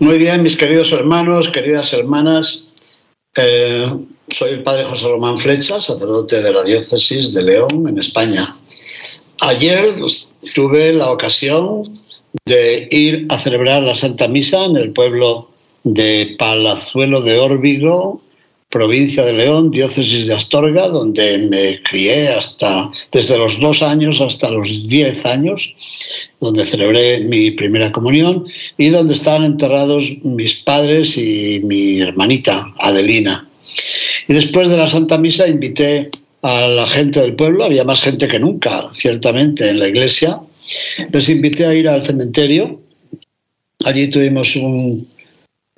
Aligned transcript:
Muy 0.00 0.16
bien, 0.16 0.42
mis 0.42 0.56
queridos 0.56 0.92
hermanos, 0.92 1.50
queridas 1.50 1.92
hermanas, 1.92 2.70
eh, 3.36 3.86
soy 4.28 4.52
el 4.52 4.62
padre 4.62 4.86
José 4.86 5.06
Román 5.08 5.38
Flecha, 5.38 5.78
sacerdote 5.78 6.40
de 6.40 6.54
la 6.54 6.62
diócesis 6.62 7.34
de 7.34 7.42
León, 7.42 7.86
en 7.86 7.98
España. 7.98 8.56
Ayer 9.42 9.94
tuve 10.54 10.94
la 10.94 11.10
ocasión 11.10 12.00
de 12.46 12.88
ir 12.90 13.26
a 13.28 13.36
celebrar 13.36 13.82
la 13.82 13.92
Santa 13.92 14.26
Misa 14.26 14.64
en 14.64 14.78
el 14.78 14.90
pueblo 14.94 15.50
de 15.84 16.34
Palazuelo 16.38 17.20
de 17.20 17.38
Órbigo, 17.38 18.22
provincia 18.70 19.24
de 19.24 19.32
León, 19.32 19.70
diócesis 19.70 20.26
de 20.28 20.34
Astorga, 20.34 20.88
donde 20.88 21.38
me 21.38 21.82
crié 21.82 22.28
hasta 22.28 22.88
desde 23.12 23.36
los 23.36 23.58
dos 23.58 23.82
años 23.82 24.20
hasta 24.20 24.48
los 24.48 24.86
diez 24.86 25.26
años, 25.26 25.74
donde 26.40 26.64
celebré 26.64 27.20
mi 27.20 27.50
primera 27.50 27.90
comunión 27.90 28.46
y 28.78 28.88
donde 28.88 29.14
estaban 29.14 29.44
enterrados 29.44 30.16
mis 30.22 30.54
padres 30.54 31.18
y 31.18 31.60
mi 31.64 32.00
hermanita 32.00 32.72
Adelina. 32.78 33.48
Y 34.28 34.34
después 34.34 34.68
de 34.68 34.76
la 34.76 34.86
Santa 34.86 35.18
Misa 35.18 35.48
invité 35.48 36.10
a 36.42 36.68
la 36.68 36.86
gente 36.86 37.20
del 37.20 37.34
pueblo, 37.34 37.64
había 37.64 37.84
más 37.84 38.00
gente 38.00 38.28
que 38.28 38.38
nunca, 38.38 38.90
ciertamente, 38.94 39.68
en 39.68 39.80
la 39.80 39.88
iglesia. 39.88 40.40
Les 41.12 41.28
invité 41.28 41.66
a 41.66 41.74
ir 41.74 41.88
al 41.88 42.02
cementerio. 42.02 42.80
Allí 43.84 44.08
tuvimos 44.08 44.54
un, 44.56 45.06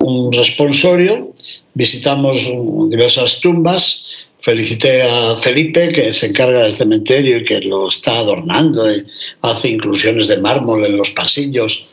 un 0.03 0.31
responsorio, 0.31 1.33
visitamos 1.73 2.37
diversas 2.89 3.39
tumbas, 3.39 4.05
felicité 4.41 5.03
a 5.03 5.37
Felipe, 5.37 5.91
que 5.93 6.11
se 6.11 6.27
encarga 6.27 6.63
del 6.63 6.73
cementerio 6.73 7.37
y 7.37 7.45
que 7.45 7.61
lo 7.61 7.87
está 7.87 8.19
adornando, 8.19 8.91
y 8.91 9.05
hace 9.41 9.69
inclusiones 9.69 10.27
de 10.27 10.37
mármol 10.37 10.85
en 10.85 10.97
los 10.97 11.09
pasillos. 11.11 11.85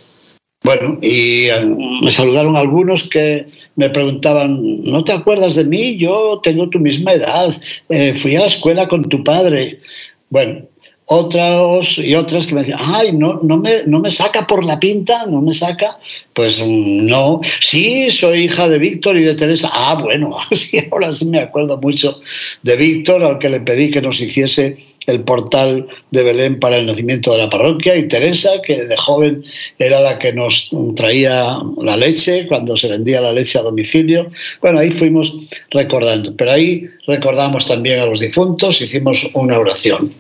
Bueno, 0.63 0.99
y 1.01 1.47
eh, 1.47 1.65
me 2.03 2.11
saludaron 2.11 2.57
algunos 2.57 3.09
que 3.09 3.47
me 3.77 3.89
preguntaban, 3.89 4.83
¿no 4.83 5.05
te 5.05 5.13
acuerdas 5.13 5.55
de 5.55 5.65
mí? 5.65 5.97
Yo 5.97 6.41
tengo 6.43 6.69
tu 6.69 6.79
misma 6.79 7.13
edad, 7.13 7.55
eh, 7.89 8.15
fui 8.15 8.37
a 8.37 8.41
la 8.41 8.47
escuela 8.47 8.89
con 8.89 9.09
tu 9.09 9.25
padre. 9.25 9.81
Bueno, 10.29 10.67
otros 11.07 11.99
y 11.99 12.15
otras 12.15 12.47
que 12.47 12.55
me 12.55 12.61
decían, 12.61 12.79
ay, 12.81 13.13
no, 13.13 13.41
no, 13.43 13.57
me, 13.57 13.83
no 13.87 13.99
me 13.99 14.11
saca 14.11 14.47
por 14.47 14.65
la 14.65 14.79
pinta, 14.79 15.27
no 15.27 15.41
me 15.41 15.53
saca. 15.53 15.99
Pues 16.41 16.67
no, 16.67 17.43
sí, 17.61 18.11
soy 18.11 18.45
hija 18.45 18.67
de 18.67 18.79
Víctor 18.79 19.19
y 19.19 19.21
de 19.21 19.35
Teresa. 19.35 19.69
Ah, 19.75 19.99
bueno, 20.01 20.39
ahora 20.91 21.13
sí 21.13 21.27
me 21.27 21.39
acuerdo 21.39 21.77
mucho 21.77 22.19
de 22.63 22.77
Víctor, 22.77 23.23
al 23.23 23.39
que 23.39 23.51
le 23.51 23.61
pedí 23.61 23.91
que 23.91 24.01
nos 24.01 24.19
hiciese 24.23 24.79
el 25.07 25.23
portal 25.23 25.87
de 26.13 26.23
Belén 26.23 26.59
para 26.59 26.79
el 26.79 26.87
nacimiento 26.87 27.33
de 27.33 27.39
la 27.41 27.51
parroquia, 27.51 27.95
y 27.95 28.09
Teresa, 28.09 28.53
que 28.67 28.87
de 28.87 28.97
joven 28.97 29.45
era 29.79 30.01
la 30.01 30.19
que 30.19 30.33
nos 30.33 30.71
traía 30.97 31.59
la 31.77 31.99
leche 31.99 32.47
cuando 32.49 32.75
se 32.75 32.89
vendía 32.89 33.21
la 33.21 33.33
leche 33.33 33.59
a 33.59 33.63
domicilio. 33.63 34.31
Bueno, 34.63 34.79
ahí 34.79 34.91
fuimos 34.91 35.37
recordando, 35.73 36.35
pero 36.37 36.53
ahí 36.53 36.89
recordamos 37.07 37.67
también 37.67 38.01
a 38.01 38.07
los 38.07 38.21
difuntos, 38.21 38.81
hicimos 38.81 39.29
una 39.35 39.59
oración. 39.59 40.11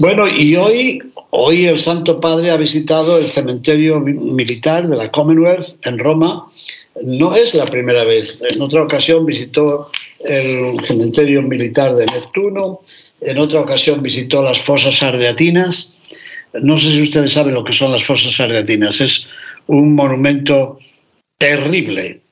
Bueno, 0.00 0.26
y 0.26 0.56
hoy, 0.56 0.98
hoy 1.28 1.66
el 1.66 1.76
Santo 1.76 2.20
Padre 2.20 2.50
ha 2.50 2.56
visitado 2.56 3.18
el 3.18 3.26
cementerio 3.26 4.00
militar 4.00 4.88
de 4.88 4.96
la 4.96 5.10
Commonwealth 5.10 5.86
en 5.86 5.98
Roma. 5.98 6.46
No 7.02 7.34
es 7.36 7.54
la 7.54 7.66
primera 7.66 8.04
vez. 8.04 8.40
En 8.48 8.62
otra 8.62 8.82
ocasión 8.82 9.26
visitó 9.26 9.90
el 10.20 10.82
cementerio 10.82 11.42
militar 11.42 11.94
de 11.96 12.06
Neptuno, 12.06 12.80
en 13.20 13.36
otra 13.36 13.60
ocasión 13.60 14.02
visitó 14.02 14.42
las 14.42 14.58
fosas 14.58 15.02
ardeatinas. 15.02 15.98
No 16.54 16.78
sé 16.78 16.92
si 16.92 17.02
ustedes 17.02 17.34
saben 17.34 17.52
lo 17.52 17.62
que 17.62 17.74
son 17.74 17.92
las 17.92 18.02
fosas 18.02 18.40
ardeatinas. 18.40 19.02
Es 19.02 19.26
un 19.66 19.94
monumento 19.94 20.78
terrible 21.36 22.22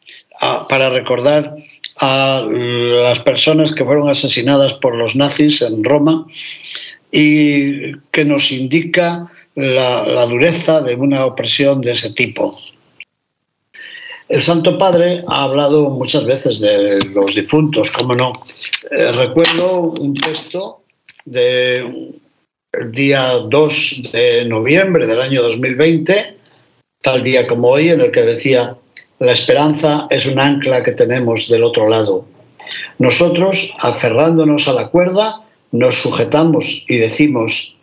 a, 0.40 0.66
para 0.68 0.88
recordar 0.88 1.54
a 2.00 2.46
las 2.50 3.18
personas 3.18 3.74
que 3.74 3.84
fueron 3.84 4.08
asesinadas 4.08 4.72
por 4.72 4.94
los 4.94 5.14
nazis 5.16 5.60
en 5.60 5.84
Roma 5.84 6.24
y 7.10 7.92
que 8.10 8.24
nos 8.24 8.52
indica 8.52 9.30
la, 9.54 10.26
dureza 10.26 10.80
de 10.80 10.94
una 10.94 11.24
opresión 11.24 11.80
de 11.80 11.92
ese 11.92 12.12
tipo. 12.12 12.58
El 14.28 14.42
Santo 14.42 14.76
Padre 14.76 15.24
ha 15.26 15.44
hablado 15.44 15.88
muchas 15.88 16.24
veces 16.26 16.60
de 16.60 16.98
los 17.14 17.34
difuntos, 17.34 17.90
cómo 17.90 18.14
no. 18.14 18.32
Eh, 18.90 19.10
recuerdo 19.12 19.94
un 19.98 20.14
texto 20.14 20.78
del 21.24 22.14
día 22.92 23.32
2 23.48 24.02
de 24.12 24.44
noviembre 24.44 25.06
del 25.06 25.20
año 25.20 25.42
2020, 25.42 26.36
tal 27.00 27.22
día 27.24 27.46
como 27.46 27.68
hoy, 27.68 27.88
en 27.88 28.02
el 28.02 28.12
que 28.12 28.20
decía, 28.20 28.76
la 29.18 29.32
esperanza 29.32 30.06
es 30.10 30.26
un 30.26 30.38
ancla 30.38 30.84
que 30.84 30.92
tenemos 30.92 31.48
del 31.48 31.64
otro 31.64 31.88
lado. 31.88 32.26
Nosotros, 32.98 33.74
aferrándonos 33.80 34.68
a 34.68 34.74
la 34.74 34.88
cuerda, 34.88 35.40
nos 35.72 35.96
sujetamos 35.96 36.84
y 36.88 36.96
decimos, 36.96 37.74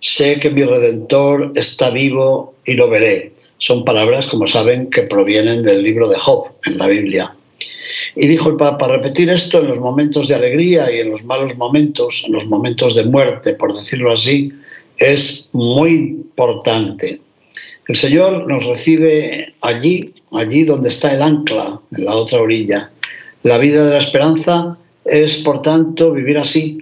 sé 0.00 0.38
que 0.40 0.50
mi 0.50 0.64
redentor 0.64 1.52
está 1.54 1.90
vivo 1.90 2.54
y 2.66 2.74
lo 2.74 2.88
veré. 2.88 3.32
Son 3.58 3.84
palabras, 3.84 4.26
como 4.26 4.46
saben, 4.46 4.90
que 4.90 5.02
provienen 5.02 5.62
del 5.62 5.82
libro 5.82 6.08
de 6.08 6.18
Job 6.18 6.48
en 6.64 6.78
la 6.78 6.88
Biblia. 6.88 7.34
Y 8.16 8.26
dijo 8.26 8.50
el 8.50 8.56
Papa, 8.56 8.88
repetir 8.88 9.30
esto 9.30 9.60
en 9.60 9.68
los 9.68 9.78
momentos 9.78 10.28
de 10.28 10.34
alegría 10.34 10.92
y 10.94 11.00
en 11.00 11.10
los 11.10 11.24
malos 11.24 11.56
momentos, 11.56 12.24
en 12.26 12.32
los 12.32 12.46
momentos 12.46 12.94
de 12.94 13.04
muerte, 13.04 13.54
por 13.54 13.74
decirlo 13.74 14.12
así, 14.12 14.52
es 14.98 15.48
muy 15.52 15.92
importante. 16.36 17.20
El 17.88 17.96
Señor 17.96 18.46
nos 18.48 18.66
recibe 18.66 19.54
allí, 19.60 20.12
allí 20.32 20.64
donde 20.64 20.88
está 20.88 21.14
el 21.14 21.22
ancla, 21.22 21.80
en 21.96 22.04
la 22.04 22.14
otra 22.14 22.40
orilla. 22.40 22.90
La 23.42 23.58
vida 23.58 23.84
de 23.84 23.92
la 23.92 23.98
esperanza 23.98 24.76
es, 25.04 25.38
por 25.38 25.62
tanto, 25.62 26.12
vivir 26.12 26.38
así, 26.38 26.81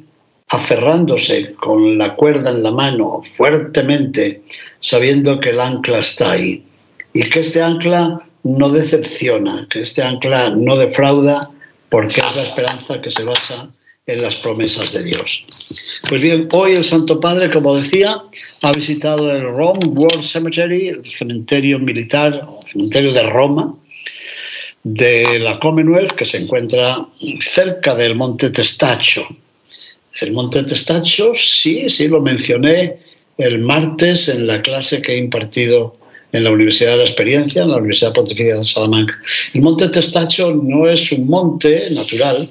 aferrándose 0.50 1.54
con 1.54 1.96
la 1.96 2.14
cuerda 2.14 2.50
en 2.50 2.62
la 2.62 2.70
mano 2.70 3.22
fuertemente, 3.36 4.42
sabiendo 4.80 5.40
que 5.40 5.50
el 5.50 5.60
ancla 5.60 5.98
está 5.98 6.32
ahí. 6.32 6.64
Y 7.12 7.28
que 7.28 7.40
este 7.40 7.62
ancla 7.62 8.20
no 8.42 8.70
decepciona, 8.70 9.66
que 9.70 9.82
este 9.82 10.02
ancla 10.02 10.50
no 10.50 10.76
defrauda, 10.76 11.50
porque 11.88 12.20
es 12.20 12.36
la 12.36 12.42
esperanza 12.42 13.00
que 13.00 13.10
se 13.10 13.24
basa 13.24 13.68
en 14.06 14.22
las 14.22 14.36
promesas 14.36 14.92
de 14.92 15.04
Dios. 15.04 15.44
Pues 16.08 16.20
bien, 16.20 16.48
hoy 16.52 16.72
el 16.72 16.84
Santo 16.84 17.20
Padre, 17.20 17.50
como 17.50 17.76
decía, 17.76 18.20
ha 18.62 18.72
visitado 18.72 19.30
el 19.30 19.42
Rome 19.42 19.86
World 19.86 20.22
Cemetery, 20.22 20.88
el 20.88 21.04
cementerio 21.04 21.78
militar, 21.78 22.40
el 22.60 22.66
cementerio 22.66 23.12
de 23.12 23.22
Roma, 23.24 23.74
de 24.82 25.38
la 25.38 25.60
Commonwealth, 25.60 26.12
que 26.12 26.24
se 26.24 26.38
encuentra 26.38 27.06
cerca 27.40 27.94
del 27.94 28.16
Monte 28.16 28.50
Testacho. 28.50 29.26
El 30.20 30.32
Monte 30.32 30.64
Testacho, 30.64 31.32
sí, 31.34 31.88
sí, 31.88 32.08
lo 32.08 32.20
mencioné 32.20 32.98
el 33.38 33.60
martes 33.60 34.28
en 34.28 34.46
la 34.46 34.60
clase 34.60 35.00
que 35.00 35.12
he 35.12 35.18
impartido 35.18 35.92
en 36.32 36.44
la 36.44 36.50
Universidad 36.50 36.92
de 36.92 36.96
la 36.98 37.04
Experiencia, 37.04 37.62
en 37.62 37.70
la 37.70 37.78
Universidad 37.78 38.12
Pontificia 38.12 38.56
de 38.56 38.64
Salamanca. 38.64 39.18
El 39.54 39.62
monte 39.62 39.88
Testacho 39.88 40.52
no 40.52 40.86
es 40.86 41.10
un 41.12 41.26
monte 41.26 41.90
natural, 41.90 42.48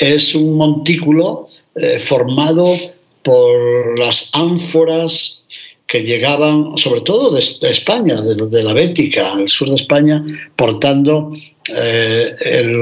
es 0.00 0.34
un 0.34 0.56
montículo 0.56 1.48
eh, 1.74 1.98
formado 1.98 2.74
por 3.22 3.98
las 3.98 4.30
ánforas 4.32 5.44
que 5.86 6.00
llegaban, 6.00 6.78
sobre 6.78 7.02
todo 7.02 7.30
de, 7.30 7.40
España, 7.40 8.22
desde 8.22 8.46
de 8.46 8.62
la 8.62 8.72
Bética, 8.72 9.32
al 9.32 9.48
sur 9.48 9.68
de 9.68 9.74
España, 9.74 10.24
portando 10.56 11.32
eh, 11.68 12.34
el 12.40 12.74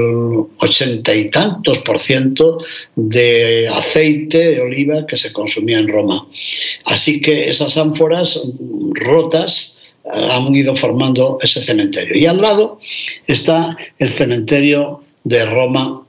ochenta 0.57 1.13
y 1.13 1.29
tantos 1.29 1.79
por 1.79 1.99
ciento 1.99 2.59
de 2.95 3.67
aceite 3.67 4.51
de 4.51 4.61
oliva 4.61 5.05
que 5.05 5.17
se 5.17 5.31
consumía 5.31 5.79
en 5.79 5.87
Roma. 5.87 6.27
Así 6.85 7.21
que 7.21 7.47
esas 7.47 7.77
ánforas 7.77 8.51
rotas 8.93 9.77
han 10.11 10.53
ido 10.55 10.75
formando 10.75 11.37
ese 11.41 11.61
cementerio. 11.61 12.17
Y 12.17 12.25
al 12.25 12.41
lado 12.41 12.79
está 13.27 13.77
el 13.99 14.09
cementerio 14.09 15.03
de 15.23 15.45
Roma 15.45 16.05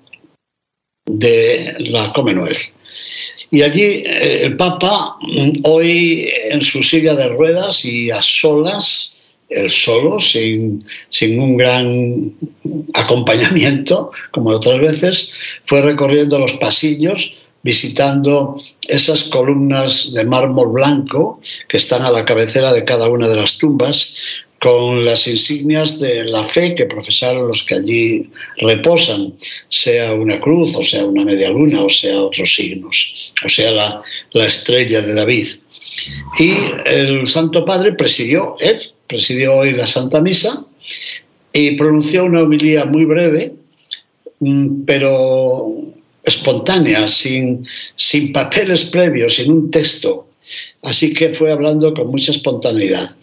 de 1.06 1.74
la 1.78 2.12
Commonwealth. 2.12 2.72
Y 3.50 3.62
allí 3.62 4.02
eh, 4.06 4.44
el 4.44 4.56
Papa, 4.56 5.16
mm, 5.20 5.60
hoy 5.64 6.28
en 6.50 6.62
su 6.62 6.82
silla 6.82 7.14
de 7.14 7.28
ruedas 7.28 7.84
y 7.84 8.10
a 8.10 8.22
solas, 8.22 9.20
él 9.54 9.70
solo, 9.70 10.18
sin, 10.20 10.84
sin 11.10 11.40
un 11.40 11.56
gran 11.56 12.32
acompañamiento, 12.94 14.10
como 14.32 14.50
otras 14.50 14.80
veces, 14.80 15.32
fue 15.66 15.82
recorriendo 15.82 16.38
los 16.38 16.52
pasillos 16.54 17.34
visitando 17.62 18.56
esas 18.88 19.24
columnas 19.24 20.12
de 20.12 20.24
mármol 20.24 20.72
blanco 20.72 21.40
que 21.68 21.76
están 21.76 22.02
a 22.02 22.10
la 22.10 22.24
cabecera 22.24 22.72
de 22.72 22.84
cada 22.84 23.08
una 23.08 23.28
de 23.28 23.36
las 23.36 23.58
tumbas, 23.58 24.16
con 24.62 25.04
las 25.04 25.26
insignias 25.26 25.98
de 25.98 26.22
la 26.22 26.44
fe 26.44 26.76
que 26.76 26.86
profesaron 26.86 27.48
los 27.48 27.64
que 27.64 27.74
allí 27.74 28.30
reposan, 28.58 29.34
sea 29.68 30.14
una 30.14 30.38
cruz, 30.40 30.76
o 30.76 30.84
sea 30.84 31.04
una 31.04 31.24
media 31.24 31.50
luna, 31.50 31.82
o 31.82 31.90
sea 31.90 32.22
otros 32.22 32.54
signos, 32.54 33.32
o 33.44 33.48
sea 33.48 33.72
la, 33.72 34.02
la 34.34 34.46
estrella 34.46 35.02
de 35.02 35.14
David. 35.14 35.48
Y 36.38 36.54
el 36.86 37.26
Santo 37.26 37.64
Padre 37.64 37.92
presidió, 37.94 38.54
él 38.60 38.92
presidió 39.12 39.54
hoy 39.54 39.72
la 39.72 39.86
Santa 39.86 40.22
Misa 40.22 40.64
y 41.52 41.72
pronunció 41.72 42.24
una 42.24 42.42
homilía 42.42 42.86
muy 42.86 43.04
breve, 43.04 43.52
mm, 44.40 44.84
pero 44.86 45.68
espontánea, 46.24 47.06
sin, 47.06 47.66
sin 47.96 48.32
papeles 48.32 48.86
previos, 48.86 49.34
sin 49.34 49.52
un 49.52 49.70
texto. 49.70 50.26
Así 50.82 51.12
que 51.12 51.34
fue 51.34 51.52
hablando 51.52 51.92
con 51.92 52.06
mucha 52.06 52.32
espontaneidad. 52.32 53.14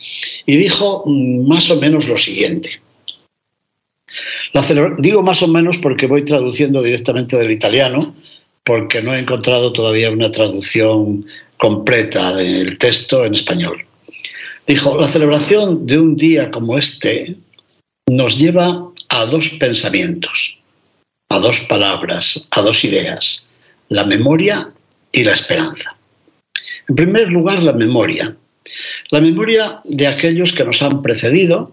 Y 0.45 0.57
dijo 0.57 1.03
mm, 1.07 1.47
más 1.47 1.71
o 1.71 1.77
menos 1.77 2.07
lo 2.07 2.17
siguiente. 2.17 2.79
digo 4.99 5.23
más 5.23 5.41
o 5.41 5.47
menos 5.47 5.77
porque 5.77 6.05
voy 6.05 6.23
traduciendo 6.23 6.83
directamente 6.83 7.35
del 7.35 7.51
italiano, 7.51 8.15
porque 8.63 9.01
no 9.01 9.15
he 9.15 9.19
encontrado 9.19 9.73
todavía 9.73 10.11
una 10.11 10.31
traducción 10.31 11.25
completa 11.57 12.35
del 12.35 12.77
texto 12.77 13.25
en 13.25 13.33
español. 13.33 13.88
Dijo, 14.69 14.95
la 15.01 15.07
celebración 15.07 15.87
de 15.87 15.97
un 15.97 16.15
día 16.15 16.51
como 16.51 16.77
este 16.77 17.35
nos 18.07 18.37
lleva 18.37 18.87
a 19.09 19.25
dos 19.25 19.49
pensamientos 19.59 20.59
a 21.29 21.39
dos 21.39 21.61
palabras, 21.61 22.47
a 22.51 22.61
dos 22.61 22.83
ideas, 22.83 23.47
la 23.89 24.03
memoria 24.03 24.69
y 25.11 25.23
la 25.23 25.33
esperanza. 25.33 25.95
En 26.87 26.95
primer 26.95 27.29
lugar, 27.29 27.61
la 27.63 27.73
memoria. 27.73 28.35
La 29.11 29.21
memoria 29.21 29.79
de 29.85 30.07
aquellos 30.07 30.53
que 30.53 30.65
nos 30.65 30.81
han 30.81 31.01
precedido, 31.01 31.71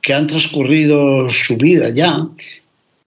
que 0.00 0.14
han 0.14 0.26
transcurrido 0.26 1.28
su 1.28 1.56
vida 1.56 1.90
ya, 1.90 2.26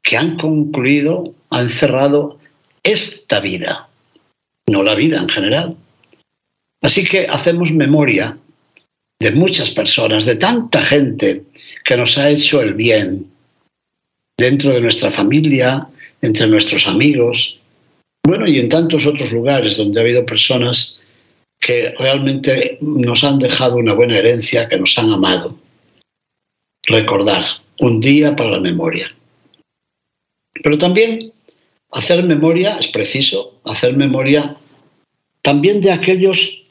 que 0.04 0.18
han 0.18 0.38
concluido, 0.38 1.34
han 1.50 1.70
cerrado 1.70 2.40
esta 2.84 3.40
vida, 3.40 3.90
no 4.68 4.84
la 4.84 4.96
vida 4.96 5.18
en 5.20 5.30
general. 5.30 5.76
Así 6.82 7.04
que 7.04 7.26
hacemos 7.28 7.72
memoria 7.72 8.38
de 9.24 9.32
muchas 9.32 9.70
personas, 9.70 10.26
de 10.26 10.36
tanta 10.36 10.82
gente 10.82 11.44
que 11.86 11.96
nos 11.96 12.18
ha 12.18 12.30
hecho 12.30 12.62
el 12.62 12.74
bien, 12.74 13.26
dentro 14.38 14.74
de 14.74 14.82
nuestra 14.82 15.10
familia, 15.10 15.88
entre 16.22 16.48
nuestros 16.48 16.88
amigos, 16.88 17.58
bueno, 18.26 18.46
y 18.48 18.60
en 18.60 18.68
tantos 18.68 19.06
otros 19.06 19.32
lugares 19.32 19.78
donde 19.78 20.00
ha 20.00 20.04
habido 20.04 20.26
personas 20.26 21.00
que 21.60 21.94
realmente 21.98 22.78
nos 22.82 23.24
han 23.24 23.40
dejado 23.40 23.78
una 23.78 23.94
buena 23.94 24.18
herencia, 24.18 24.68
que 24.68 24.78
nos 24.78 24.98
han 24.98 25.12
amado. 25.12 25.58
Recordar, 26.86 27.46
un 27.80 28.02
día 28.02 28.36
para 28.36 28.52
la 28.52 28.60
memoria. 28.60 29.10
Pero 30.62 30.78
también 30.78 31.32
hacer 31.92 32.24
memoria, 32.24 32.76
es 32.76 32.88
preciso, 32.88 33.60
hacer 33.64 33.96
memoria 33.96 34.58
también 35.42 35.80
de 35.80 35.92
aquellos 35.92 36.62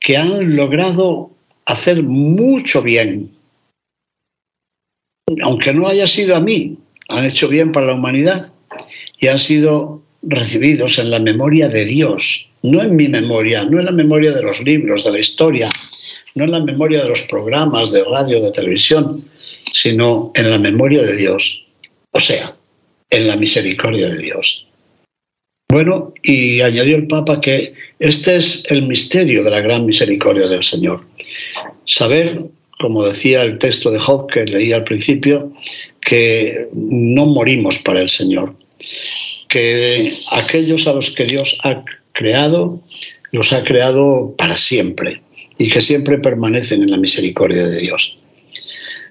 que 0.00 0.16
han 0.16 0.56
logrado 0.56 1.32
hacer 1.68 2.02
mucho 2.02 2.82
bien, 2.82 3.30
aunque 5.42 5.74
no 5.74 5.86
haya 5.86 6.06
sido 6.06 6.34
a 6.34 6.40
mí, 6.40 6.78
han 7.08 7.26
hecho 7.26 7.46
bien 7.46 7.72
para 7.72 7.86
la 7.86 7.94
humanidad 7.94 8.50
y 9.20 9.28
han 9.28 9.38
sido 9.38 10.02
recibidos 10.22 10.98
en 10.98 11.10
la 11.10 11.18
memoria 11.18 11.68
de 11.68 11.84
Dios, 11.84 12.48
no 12.62 12.82
en 12.82 12.96
mi 12.96 13.08
memoria, 13.08 13.64
no 13.64 13.78
en 13.78 13.84
la 13.84 13.92
memoria 13.92 14.32
de 14.32 14.42
los 14.42 14.60
libros, 14.62 15.04
de 15.04 15.12
la 15.12 15.18
historia, 15.18 15.70
no 16.34 16.44
en 16.44 16.52
la 16.52 16.60
memoria 16.60 17.02
de 17.02 17.08
los 17.10 17.20
programas 17.22 17.92
de 17.92 18.02
radio, 18.04 18.42
de 18.42 18.50
televisión, 18.50 19.24
sino 19.74 20.32
en 20.34 20.50
la 20.50 20.58
memoria 20.58 21.02
de 21.02 21.16
Dios, 21.16 21.66
o 22.12 22.20
sea, 22.20 22.56
en 23.10 23.26
la 23.26 23.36
misericordia 23.36 24.08
de 24.08 24.18
Dios. 24.18 24.67
Bueno, 25.70 26.14
y 26.22 26.62
añadió 26.62 26.96
el 26.96 27.06
Papa 27.06 27.42
que 27.42 27.74
este 27.98 28.36
es 28.36 28.64
el 28.70 28.86
misterio 28.86 29.44
de 29.44 29.50
la 29.50 29.60
gran 29.60 29.84
misericordia 29.84 30.48
del 30.48 30.62
Señor. 30.62 31.04
Saber, 31.84 32.40
como 32.80 33.04
decía 33.04 33.42
el 33.42 33.58
texto 33.58 33.90
de 33.90 33.98
Job 33.98 34.28
que 34.32 34.46
leí 34.46 34.72
al 34.72 34.84
principio, 34.84 35.52
que 36.00 36.68
no 36.72 37.26
morimos 37.26 37.78
para 37.80 38.00
el 38.00 38.08
Señor, 38.08 38.54
que 39.48 40.14
aquellos 40.30 40.88
a 40.88 40.94
los 40.94 41.10
que 41.10 41.26
Dios 41.26 41.58
ha 41.64 41.84
creado, 42.12 42.80
los 43.32 43.52
ha 43.52 43.62
creado 43.62 44.34
para 44.38 44.56
siempre 44.56 45.20
y 45.58 45.68
que 45.68 45.82
siempre 45.82 46.16
permanecen 46.16 46.82
en 46.82 46.92
la 46.92 46.96
misericordia 46.96 47.66
de 47.68 47.80
Dios. 47.80 48.16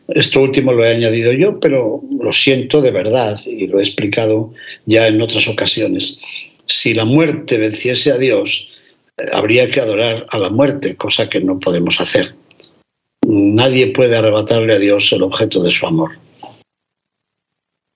Esto 0.07 0.41
último 0.41 0.71
lo 0.71 0.85
he 0.85 0.95
añadido 0.95 1.33
yo, 1.33 1.59
pero 1.59 2.01
lo 2.19 2.31
siento 2.31 2.81
de 2.81 2.91
verdad 2.91 3.39
y 3.45 3.67
lo 3.67 3.79
he 3.79 3.83
explicado 3.83 4.53
ya 4.85 5.07
en 5.07 5.21
otras 5.21 5.47
ocasiones. 5.49 6.17
Si 6.67 6.93
la 6.93 7.05
muerte 7.05 7.57
venciese 7.57 8.11
a 8.11 8.17
Dios, 8.17 8.69
habría 9.31 9.69
que 9.71 9.81
adorar 9.81 10.25
a 10.29 10.37
la 10.37 10.49
muerte, 10.49 10.95
cosa 10.95 11.29
que 11.29 11.41
no 11.41 11.59
podemos 11.59 11.99
hacer. 11.99 12.35
Nadie 13.25 13.87
puede 13.87 14.15
arrebatarle 14.15 14.73
a 14.73 14.79
Dios 14.79 15.11
el 15.11 15.23
objeto 15.23 15.61
de 15.63 15.71
su 15.71 15.85
amor. 15.85 16.11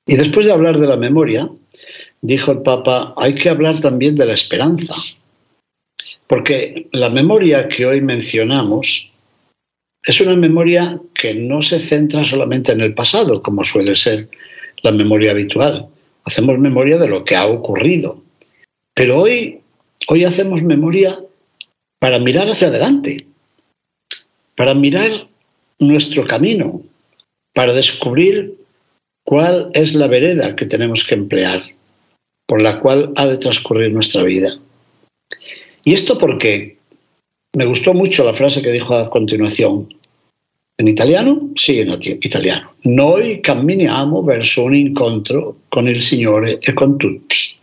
Y 0.08 0.16
después 0.16 0.46
de 0.46 0.52
hablar 0.52 0.80
de 0.80 0.88
la 0.88 0.98
memoria, 0.98 1.50
dijo 2.22 2.52
el 2.52 2.62
Papa, 2.64 3.14
hay 3.18 3.36
que 3.36 3.50
hablar 3.50 3.80
también 3.80 4.16
de 4.16 4.26
la 4.26 4.34
esperanza, 4.34 4.96
porque 6.28 6.88
la 6.92 7.10
memoria 7.10 7.68
que 7.68 7.86
hoy 7.86 8.02
mencionamos 8.02 9.12
es 10.04 10.20
una 10.20 10.36
memoria 10.36 11.00
que 11.14 11.36
no 11.36 11.62
se 11.62 11.80
centra 11.80 12.24
solamente 12.24 12.72
en 12.72 12.82
el 12.82 12.94
pasado, 12.94 13.44
como 13.44 13.64
suele 13.64 13.96
ser 13.96 14.28
la 14.82 14.92
memoria 14.92 15.32
habitual. 15.32 15.88
Hacemos 16.24 16.58
memoria 16.58 16.98
de 16.98 17.08
lo 17.08 17.24
que 17.24 17.36
ha 17.36 17.46
ocurrido. 17.46 18.22
Pero 18.94 19.20
hoy, 19.20 19.62
hoy 20.08 20.24
hacemos 20.24 20.62
memoria 20.64 21.20
para 22.00 22.20
mirar 22.20 22.50
hacia 22.50 22.68
adelante, 22.68 23.26
para 24.56 24.74
mirar 24.74 25.28
nuestro 25.80 26.26
camino, 26.26 26.82
para 27.54 27.74
descubrir 27.74 28.56
cuál 29.24 29.70
es 29.74 29.96
la 29.96 30.08
vereda 30.08 30.56
que 30.56 30.66
tenemos 30.66 31.04
que 31.04 31.16
emplear, 31.16 31.64
por 32.48 32.62
la 32.62 32.80
cual 32.80 33.12
ha 33.16 33.28
de 33.28 33.38
transcurrir 33.38 33.92
nuestra 33.92 34.24
vida. 34.24 34.58
¿Y 35.84 35.94
esto 35.94 36.18
porque 36.18 36.78
Me 37.54 37.66
gustó 37.66 37.94
mucho 37.94 38.24
la 38.24 38.34
frase 38.34 38.62
que 38.62 38.72
dijo 38.72 38.96
a 38.96 39.10
continuación. 39.10 39.90
En 40.78 40.88
italiano? 40.88 41.50
Sí, 41.58 41.80
en 41.80 41.90
italiano. 41.92 42.74
Noi 42.86 43.42
camminiamo 43.42 44.24
verso 44.24 44.64
un 44.64 44.74
incontro 44.74 45.58
con 45.68 45.90
el 45.90 46.02
Signore 46.02 46.60
e 46.64 46.74
con 46.74 46.98
tutti. 46.98 47.60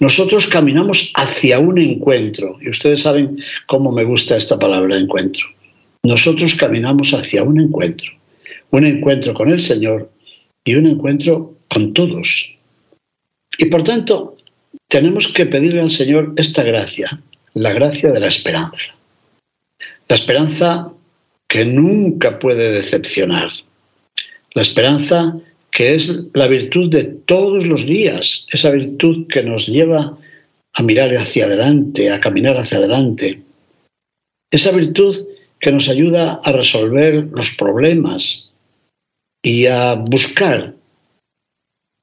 Nosotros 0.00 0.46
caminamos 0.46 1.10
hacia 1.14 1.58
un 1.58 1.78
encuentro, 1.78 2.58
y 2.60 2.70
ustedes 2.70 3.00
saben 3.00 3.38
cómo 3.66 3.92
me 3.92 4.04
gusta 4.04 4.36
esta 4.36 4.58
palabra 4.58 4.96
encuentro. 4.96 5.46
Nosotros 6.02 6.54
caminamos 6.54 7.12
hacia 7.12 7.42
un 7.42 7.60
encuentro, 7.60 8.12
un 8.70 8.84
encuentro 8.84 9.34
con 9.34 9.50
el 9.50 9.60
Señor 9.60 10.10
y 10.64 10.74
un 10.74 10.86
encuentro 10.86 11.54
con 11.68 11.92
todos. 11.94 12.52
Y 13.58 13.66
por 13.66 13.82
tanto, 13.82 14.36
tenemos 14.88 15.28
que 15.28 15.46
pedirle 15.46 15.80
al 15.80 15.90
Señor 15.90 16.34
esta 16.36 16.62
gracia, 16.62 17.20
la 17.54 17.72
gracia 17.72 18.12
de 18.12 18.20
la 18.20 18.28
esperanza. 18.28 18.94
La 20.08 20.14
esperanza 20.14 20.92
que 21.48 21.64
nunca 21.64 22.38
puede 22.38 22.70
decepcionar. 22.70 23.50
La 24.52 24.62
esperanza 24.62 25.36
que 25.76 25.94
es 25.94 26.10
la 26.32 26.46
virtud 26.46 26.88
de 26.88 27.04
todos 27.04 27.66
los 27.66 27.84
días, 27.84 28.46
esa 28.50 28.70
virtud 28.70 29.26
que 29.28 29.42
nos 29.42 29.66
lleva 29.66 30.16
a 30.72 30.82
mirar 30.82 31.14
hacia 31.14 31.44
adelante, 31.44 32.10
a 32.10 32.18
caminar 32.18 32.56
hacia 32.56 32.78
adelante. 32.78 33.42
Esa 34.50 34.72
virtud 34.72 35.26
que 35.60 35.72
nos 35.72 35.90
ayuda 35.90 36.40
a 36.44 36.52
resolver 36.52 37.28
los 37.30 37.50
problemas, 37.56 38.46
y 39.46 39.66
a 39.66 39.94
buscar 39.94 40.74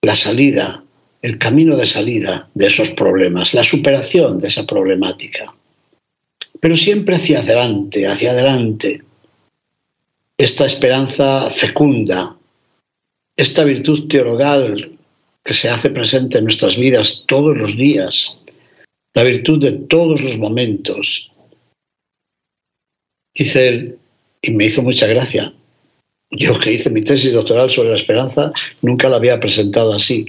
la 0.02 0.16
salida, 0.16 0.82
el 1.22 1.38
camino 1.40 1.76
de 1.76 1.86
salida 1.86 2.48
de 2.54 2.68
esos 2.68 2.92
problemas, 2.92 3.54
la 3.54 3.64
superación 3.64 4.40
de 4.40 4.50
esa 4.50 4.66
problemática. 4.66 5.54
Pero 6.62 6.76
siempre 6.78 7.16
hacia 7.18 7.40
adelante, 7.40 8.08
hacia 8.08 8.32
adelante. 8.32 9.02
Esta 10.38 10.66
esperanza 10.66 11.50
fecunda, 11.50 12.38
esta 13.38 13.64
virtud 13.64 14.08
teologal 14.08 14.98
que 15.44 15.54
se 15.54 15.70
hace 15.70 15.90
presente 15.90 16.38
en 16.38 16.46
nuestras 16.46 16.78
vidas 16.78 17.24
todos 17.28 17.58
los 17.58 17.76
días, 17.76 18.42
la 19.14 19.24
virtud 19.24 19.60
de 19.60 19.72
todos 19.72 20.22
los 20.22 20.38
momentos. 20.38 21.32
Dice 23.36 23.68
él, 23.68 23.98
y 24.42 24.52
me 24.52 24.66
hizo 24.66 24.82
mucha 24.82 25.08
gracia, 25.08 25.54
yo 26.32 26.60
que 26.60 26.74
hice 26.74 26.90
mi 26.90 27.02
tesis 27.02 27.34
doctoral 27.34 27.70
sobre 27.70 27.90
la 27.90 27.96
esperanza, 27.96 28.52
nunca 28.82 29.10
la 29.10 29.18
había 29.18 29.40
presentado 29.40 29.94
así. 29.94 30.26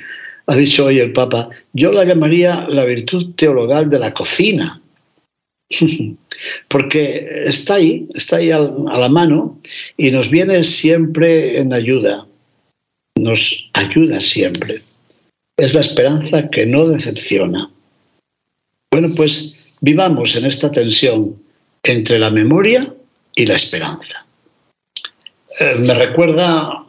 Ha 0.47 0.57
dicho 0.57 0.87
hoy 0.87 0.99
el 0.99 1.13
Papa, 1.13 1.49
yo 1.73 1.93
la 1.93 2.05
llamaría 2.05 2.67
la 2.69 2.85
virtud 2.85 3.35
teologal 3.35 3.89
de 3.89 3.99
la 3.99 4.13
cocina, 4.13 4.81
porque 6.69 7.45
está 7.47 7.75
ahí, 7.75 8.07
está 8.15 8.37
ahí 8.37 8.51
a 8.51 8.59
la 8.59 9.09
mano 9.09 9.59
y 9.97 10.11
nos 10.11 10.31
viene 10.31 10.63
siempre 10.65 11.59
en 11.59 11.73
ayuda, 11.73 12.27
nos 13.19 13.71
ayuda 13.75 14.21
siempre. 14.21 14.83
Es 15.57 15.75
la 15.75 15.81
esperanza 15.81 16.49
que 16.51 16.67
no 16.67 16.87
decepciona. 16.89 17.71
Bueno, 18.91 19.15
pues 19.15 19.55
vivamos 19.81 20.35
en 20.37 20.47
esta 20.47 20.71
tensión 20.71 21.37
entre 21.83 22.19
la 22.19 22.31
memoria 22.31 22.93
y 23.35 23.47
la 23.47 23.55
esperanza. 23.55 24.27
Eh, 25.61 25.77
me 25.79 25.95
recuerda 25.95 26.85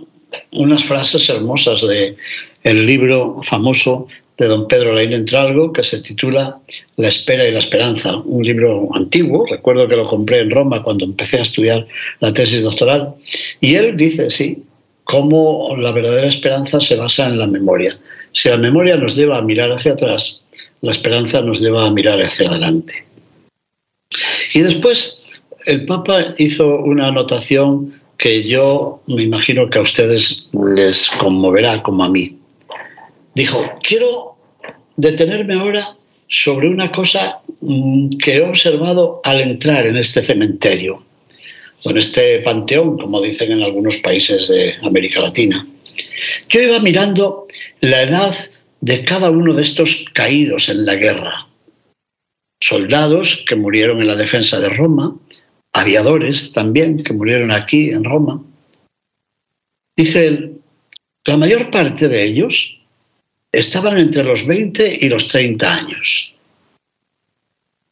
unas 0.51 0.83
frases 0.83 1.29
hermosas 1.29 1.87
de 1.87 2.15
el 2.63 2.85
libro 2.85 3.41
famoso 3.43 4.07
de 4.37 4.47
don 4.47 4.67
Pedro 4.67 4.93
Laín 4.93 5.13
Entralgo 5.13 5.71
que 5.71 5.83
se 5.83 6.01
titula 6.01 6.57
La 6.97 7.07
espera 7.07 7.47
y 7.47 7.51
la 7.51 7.59
esperanza, 7.59 8.17
un 8.17 8.43
libro 8.43 8.89
antiguo, 8.93 9.45
recuerdo 9.49 9.87
que 9.87 9.95
lo 9.95 10.03
compré 10.03 10.41
en 10.41 10.51
Roma 10.51 10.83
cuando 10.83 11.05
empecé 11.05 11.37
a 11.37 11.43
estudiar 11.43 11.87
la 12.19 12.33
tesis 12.33 12.63
doctoral, 12.63 13.13
y 13.61 13.75
él 13.75 13.95
dice, 13.95 14.29
sí, 14.31 14.63
cómo 15.05 15.75
la 15.77 15.91
verdadera 15.91 16.27
esperanza 16.27 16.79
se 16.79 16.97
basa 16.97 17.25
en 17.25 17.39
la 17.39 17.47
memoria. 17.47 17.97
Si 18.33 18.49
la 18.49 18.57
memoria 18.57 18.97
nos 18.97 19.15
lleva 19.15 19.37
a 19.37 19.41
mirar 19.41 19.71
hacia 19.71 19.93
atrás, 19.93 20.43
la 20.81 20.91
esperanza 20.91 21.41
nos 21.41 21.61
lleva 21.61 21.85
a 21.85 21.91
mirar 21.91 22.21
hacia 22.21 22.49
adelante. 22.49 23.05
Y 24.53 24.61
después 24.61 25.21
el 25.65 25.85
Papa 25.85 26.25
hizo 26.37 26.67
una 26.79 27.07
anotación 27.07 27.93
que 28.17 28.43
yo 28.43 29.01
me 29.07 29.23
imagino 29.23 29.69
que 29.69 29.79
a 29.79 29.81
ustedes 29.81 30.49
les 30.75 31.09
conmoverá 31.11 31.81
como 31.81 32.03
a 32.03 32.09
mí. 32.09 32.37
Dijo, 33.33 33.61
quiero 33.81 34.35
detenerme 34.95 35.55
ahora 35.55 35.95
sobre 36.27 36.69
una 36.69 36.91
cosa 36.91 37.39
mm, 37.61 38.17
que 38.17 38.37
he 38.37 38.41
observado 38.41 39.21
al 39.23 39.41
entrar 39.41 39.85
en 39.85 39.97
este 39.97 40.21
cementerio, 40.21 41.04
en 41.89 41.97
este 41.97 42.39
panteón, 42.39 42.97
como 42.97 43.21
dicen 43.21 43.51
en 43.51 43.63
algunos 43.63 43.97
países 43.97 44.47
de 44.47 44.75
América 44.81 45.21
Latina. 45.21 45.67
Yo 46.49 46.61
iba 46.61 46.79
mirando 46.79 47.47
la 47.81 48.01
edad 48.03 48.33
de 48.81 49.03
cada 49.03 49.29
uno 49.29 49.53
de 49.53 49.63
estos 49.63 50.05
caídos 50.13 50.69
en 50.69 50.85
la 50.85 50.95
guerra. 50.95 51.47
Soldados 52.59 53.43
que 53.47 53.55
murieron 53.55 54.01
en 54.01 54.07
la 54.07 54.15
defensa 54.15 54.59
de 54.59 54.69
Roma, 54.69 55.15
aviadores 55.73 56.53
también 56.53 57.03
que 57.03 57.13
murieron 57.13 57.51
aquí 57.51 57.89
en 57.91 58.03
Roma. 58.03 58.41
Dice 59.95 60.27
él, 60.27 60.61
la 61.25 61.37
mayor 61.37 61.71
parte 61.71 62.07
de 62.07 62.23
ellos 62.23 62.79
estaban 63.51 63.97
entre 63.97 64.23
los 64.23 64.45
20 64.45 64.99
y 65.01 65.09
los 65.09 65.27
30 65.27 65.75
años. 65.75 66.33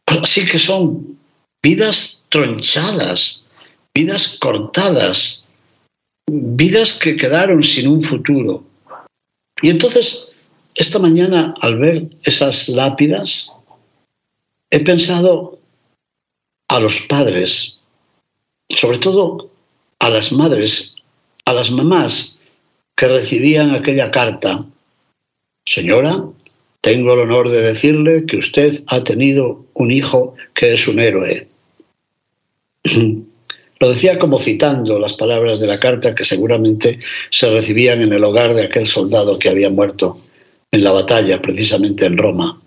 Así 0.05 0.45
que 0.45 0.59
son 0.59 1.17
vidas 1.61 2.25
tronchadas, 2.29 3.42
vidas 3.93 4.37
cortadas, 4.39 5.45
vidas 6.27 6.99
que 6.99 7.15
quedaron 7.15 7.61
sin 7.63 7.87
un 7.87 8.01
futuro. 8.01 8.63
Y 9.61 9.69
entonces, 9.69 10.27
esta 10.75 10.99
mañana, 10.99 11.53
al 11.61 11.77
ver 11.77 12.07
esas 12.23 12.69
lápidas, 12.69 13.55
he 14.71 14.79
pensado 14.79 15.59
a 16.69 16.79
los 16.79 17.01
padres, 17.01 17.79
sobre 18.69 18.97
todo 18.97 19.51
a 19.99 20.09
las 20.09 20.31
madres, 20.31 20.95
a 21.45 21.53
las 21.53 21.69
mamás 21.69 22.39
que 22.95 23.07
recibían 23.07 23.75
aquella 23.75 24.09
carta. 24.11 24.65
Señora, 25.65 26.23
tengo 26.81 27.13
el 27.13 27.21
honor 27.21 27.49
de 27.49 27.61
decirle 27.61 28.25
que 28.25 28.37
usted 28.37 28.83
ha 28.87 29.03
tenido 29.03 29.63
un 29.73 29.91
hijo 29.91 30.35
que 30.53 30.73
es 30.73 30.87
un 30.87 30.99
héroe. 30.99 31.47
Lo 33.83 33.89
decía 33.89 34.17
como 34.17 34.39
citando 34.39 34.97
las 34.97 35.11
palabras 35.11 35.59
de 35.59 35.67
la 35.67 35.77
carta 35.77 36.15
que 36.15 36.23
seguramente 36.23 37.01
se 37.31 37.49
recibían 37.49 38.01
en 38.01 38.13
el 38.13 38.23
hogar 38.23 38.55
de 38.55 38.63
aquel 38.63 38.85
soldado 38.85 39.37
que 39.37 39.49
había 39.49 39.69
muerto 39.69 40.21
en 40.71 40.85
la 40.85 40.93
batalla, 40.93 41.41
precisamente 41.41 42.05
en 42.05 42.17
Roma, 42.17 42.61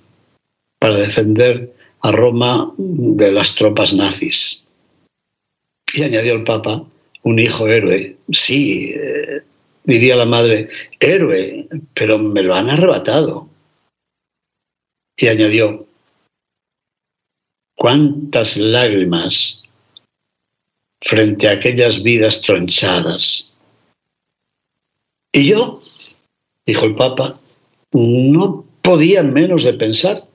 para 0.78 0.98
defender 0.98 1.72
a 2.02 2.12
Roma 2.12 2.70
de 2.76 3.32
las 3.32 3.54
tropas 3.54 3.94
nazis. 3.94 4.68
Y 5.94 6.02
añadió 6.02 6.34
el 6.34 6.44
Papa, 6.44 6.84
un 7.22 7.38
hijo 7.38 7.66
héroe. 7.66 8.14
Sí, 8.32 8.92
eh, 8.94 9.40
diría 9.84 10.16
la 10.16 10.26
madre, 10.26 10.68
héroe, 11.00 11.66
pero 11.94 12.18
me 12.18 12.42
lo 12.42 12.54
han 12.54 12.68
arrebatado. 12.68 13.48
Y 15.18 15.28
añadió, 15.28 15.86
cuántas 17.74 18.58
lágrimas 18.58 19.65
frente 21.00 21.48
a 21.48 21.52
aquellas 21.52 22.02
vidas 22.02 22.42
tronchadas. 22.42 23.52
Y 25.32 25.48
yo, 25.48 25.82
dijo 26.64 26.86
el 26.86 26.94
Papa, 26.94 27.38
no 27.92 28.64
podía 28.82 29.22
menos 29.22 29.64
de 29.64 29.74
pensar 29.74 30.26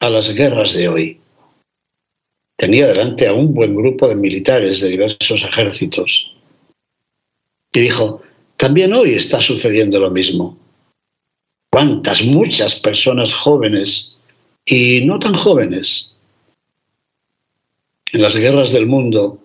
a 0.00 0.10
las 0.10 0.34
guerras 0.34 0.74
de 0.74 0.88
hoy. 0.88 1.20
Tenía 2.56 2.86
delante 2.86 3.26
a 3.26 3.32
un 3.32 3.54
buen 3.54 3.74
grupo 3.74 4.08
de 4.08 4.16
militares 4.16 4.80
de 4.80 4.88
diversos 4.88 5.42
ejércitos. 5.44 6.30
Y 7.72 7.80
dijo, 7.80 8.20
también 8.56 8.92
hoy 8.92 9.12
está 9.12 9.40
sucediendo 9.40 9.98
lo 9.98 10.10
mismo. 10.10 10.58
¿Cuántas, 11.70 12.22
muchas 12.22 12.74
personas 12.74 13.32
jóvenes 13.32 14.18
y 14.66 15.00
no 15.06 15.18
tan 15.18 15.34
jóvenes? 15.34 16.14
En 18.12 18.22
las 18.22 18.36
guerras 18.36 18.72
del 18.72 18.86
mundo, 18.86 19.39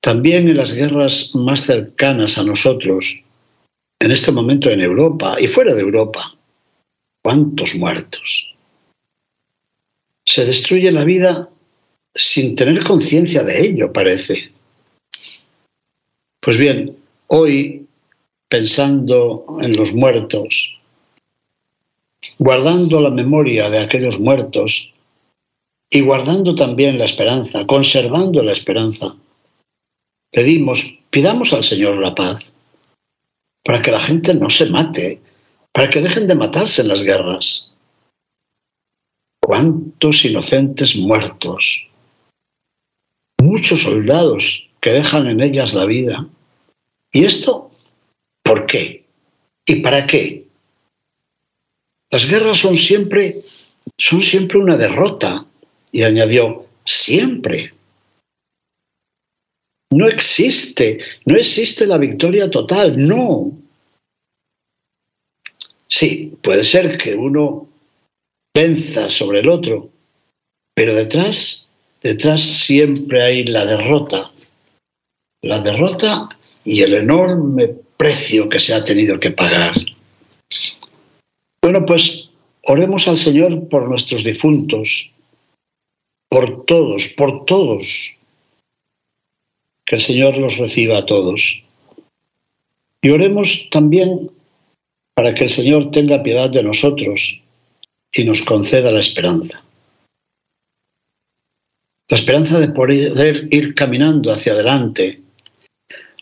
también 0.00 0.48
en 0.48 0.56
las 0.56 0.72
guerras 0.72 1.34
más 1.34 1.62
cercanas 1.62 2.38
a 2.38 2.44
nosotros, 2.44 3.20
en 4.00 4.10
este 4.10 4.32
momento 4.32 4.70
en 4.70 4.80
Europa 4.80 5.36
y 5.38 5.46
fuera 5.46 5.74
de 5.74 5.82
Europa, 5.82 6.34
¿cuántos 7.22 7.74
muertos? 7.74 8.50
se 10.30 10.46
destruye 10.46 10.92
la 10.92 11.02
vida 11.02 11.48
sin 12.14 12.54
tener 12.54 12.84
conciencia 12.84 13.42
de 13.42 13.66
ello, 13.66 13.92
parece. 13.92 14.52
Pues 16.40 16.56
bien, 16.56 16.96
hoy, 17.26 17.86
pensando 18.48 19.44
en 19.60 19.76
los 19.76 19.92
muertos, 19.92 20.78
guardando 22.38 23.00
la 23.00 23.10
memoria 23.10 23.68
de 23.70 23.80
aquellos 23.80 24.20
muertos 24.20 24.92
y 25.90 26.00
guardando 26.00 26.54
también 26.54 26.96
la 26.96 27.06
esperanza, 27.06 27.66
conservando 27.66 28.40
la 28.44 28.52
esperanza, 28.52 29.16
pedimos, 30.30 30.98
pidamos 31.10 31.52
al 31.52 31.64
Señor 31.64 31.98
la 31.98 32.14
paz, 32.14 32.52
para 33.64 33.82
que 33.82 33.90
la 33.90 34.00
gente 34.00 34.34
no 34.34 34.50
se 34.50 34.66
mate, 34.66 35.20
para 35.72 35.88
que 35.90 36.00
dejen 36.00 36.26
de 36.26 36.34
matarse 36.34 36.82
en 36.82 36.88
las 36.88 37.02
guerras, 37.02 37.74
cuántos 39.40 40.24
inocentes 40.24 40.96
muertos, 40.96 41.86
muchos 43.42 43.82
soldados 43.82 44.68
que 44.80 44.92
dejan 44.92 45.26
en 45.26 45.40
ellas 45.40 45.74
la 45.74 45.84
vida. 45.84 46.26
¿Y 47.12 47.24
esto 47.24 47.70
por 48.42 48.66
qué? 48.66 49.04
¿Y 49.66 49.76
para 49.76 50.06
qué? 50.06 50.46
Las 52.10 52.28
guerras 52.28 52.58
son 52.58 52.76
siempre, 52.76 53.42
son 53.98 54.22
siempre 54.22 54.58
una 54.58 54.76
derrota. 54.76 55.46
Y 55.92 56.04
añadió, 56.04 56.66
siempre. 56.84 57.72
No 59.92 60.06
existe, 60.06 61.00
no 61.26 61.36
existe 61.36 61.86
la 61.86 61.98
victoria 61.98 62.48
total, 62.48 62.96
no. 62.96 63.52
Sí, 65.88 66.32
puede 66.42 66.64
ser 66.64 66.96
que 66.96 67.16
uno 67.16 67.68
venza 68.54 69.10
sobre 69.10 69.40
el 69.40 69.48
otro, 69.48 69.90
pero 70.74 70.94
detrás, 70.94 71.68
detrás 72.00 72.40
siempre 72.40 73.22
hay 73.22 73.44
la 73.44 73.64
derrota, 73.66 74.30
la 75.42 75.58
derrota 75.58 76.28
y 76.64 76.82
el 76.82 76.94
enorme 76.94 77.74
precio 77.96 78.48
que 78.48 78.60
se 78.60 78.72
ha 78.72 78.84
tenido 78.84 79.18
que 79.18 79.32
pagar. 79.32 79.74
Bueno, 81.62 81.84
pues 81.84 82.28
oremos 82.64 83.08
al 83.08 83.18
Señor 83.18 83.68
por 83.68 83.88
nuestros 83.88 84.22
difuntos, 84.22 85.10
por 86.28 86.64
todos, 86.64 87.08
por 87.08 87.44
todos. 87.44 88.14
Que 89.90 89.96
el 89.96 90.02
Señor 90.02 90.36
los 90.36 90.56
reciba 90.56 90.98
a 90.98 91.04
todos. 91.04 91.64
Y 93.02 93.10
oremos 93.10 93.68
también 93.72 94.30
para 95.14 95.34
que 95.34 95.42
el 95.42 95.50
Señor 95.50 95.90
tenga 95.90 96.22
piedad 96.22 96.48
de 96.48 96.62
nosotros 96.62 97.40
y 98.12 98.22
nos 98.22 98.40
conceda 98.42 98.92
la 98.92 99.00
esperanza. 99.00 99.64
la 102.08 102.16
esperanza 102.16 102.60
de 102.60 102.68
poder 102.68 103.48
ir 103.52 103.74
caminando 103.74 104.32
hacia 104.32 104.52
adelante, 104.52 105.20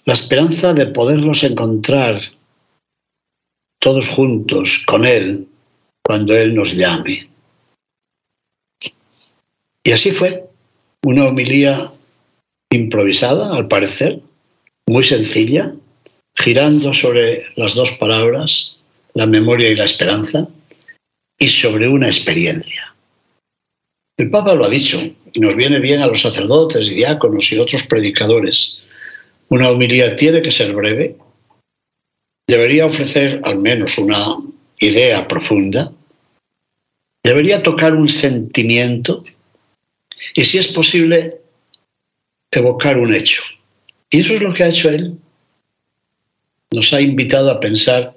la 0.06 0.14
esperanza 0.14 0.72
de 0.72 0.86
poderlos 0.86 1.44
encontrar 1.44 2.18
todos 3.80 4.08
juntos 4.08 4.82
con 4.86 5.04
Él 5.04 5.46
cuando 6.02 6.34
Él 6.34 6.54
nos 6.54 6.72
llame. 6.74 7.28
Y 9.84 9.92
así 9.92 10.10
fue, 10.10 10.46
una 11.04 11.26
homilía 11.26 11.92
improvisada, 12.70 13.54
al 13.54 13.68
parecer, 13.68 14.20
muy 14.86 15.02
sencilla, 15.02 15.72
girando 16.34 16.92
sobre 16.92 17.46
las 17.56 17.74
dos 17.74 17.90
palabras, 17.92 18.78
la 19.14 19.26
memoria 19.26 19.70
y 19.70 19.76
la 19.76 19.84
esperanza, 19.84 20.48
y 21.38 21.48
sobre 21.48 21.88
una 21.88 22.08
experiencia. 22.08 22.94
El 24.16 24.30
Papa 24.30 24.54
lo 24.54 24.64
ha 24.64 24.68
dicho, 24.68 25.00
y 25.32 25.40
nos 25.40 25.54
viene 25.54 25.78
bien 25.78 26.00
a 26.00 26.06
los 26.06 26.20
sacerdotes 26.20 26.88
y 26.88 26.94
diáconos 26.94 27.52
y 27.52 27.58
otros 27.58 27.84
predicadores. 27.84 28.80
Una 29.48 29.70
homilía 29.70 30.16
tiene 30.16 30.42
que 30.42 30.50
ser 30.50 30.72
breve, 30.72 31.16
debería 32.46 32.86
ofrecer 32.86 33.40
al 33.44 33.58
menos 33.58 33.98
una 33.98 34.36
idea 34.80 35.28
profunda, 35.28 35.92
debería 37.22 37.62
tocar 37.62 37.94
un 37.94 38.08
sentimiento 38.08 39.24
y, 40.34 40.44
si 40.44 40.58
es 40.58 40.68
posible, 40.68 41.40
evocar 42.50 42.98
un 42.98 43.14
hecho. 43.14 43.42
Y 44.10 44.20
eso 44.20 44.34
es 44.34 44.40
lo 44.40 44.54
que 44.54 44.64
ha 44.64 44.68
hecho 44.68 44.90
él. 44.90 45.16
Nos 46.70 46.92
ha 46.92 47.00
invitado 47.00 47.50
a 47.50 47.60
pensar 47.60 48.16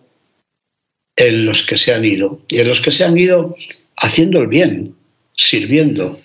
en 1.16 1.46
los 1.46 1.66
que 1.66 1.78
se 1.78 1.94
han 1.94 2.06
ido 2.06 2.42
y 2.48 2.60
en 2.60 2.68
los 2.68 2.82
que 2.82 2.92
se 2.92 3.04
han 3.04 3.18
ido 3.18 3.56
haciendo 3.98 4.40
el 4.40 4.48
bien, 4.48 4.96
sirviendo. 5.36 6.18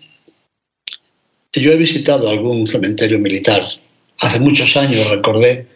Yo 1.53 1.73
he 1.73 1.77
visitado 1.77 2.29
algún 2.29 2.67
cementerio 2.67 3.19
militar. 3.19 3.63
Hace 4.19 4.41
muchos 4.41 4.77
años 4.77 5.09
recordé 5.11 5.67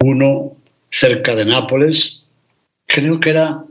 uno 0.00 0.56
cerca 0.90 1.34
de 1.34 1.44
Nápoles, 1.44 2.26
creo 2.86 3.18
que 3.18 3.30
era 3.30 3.64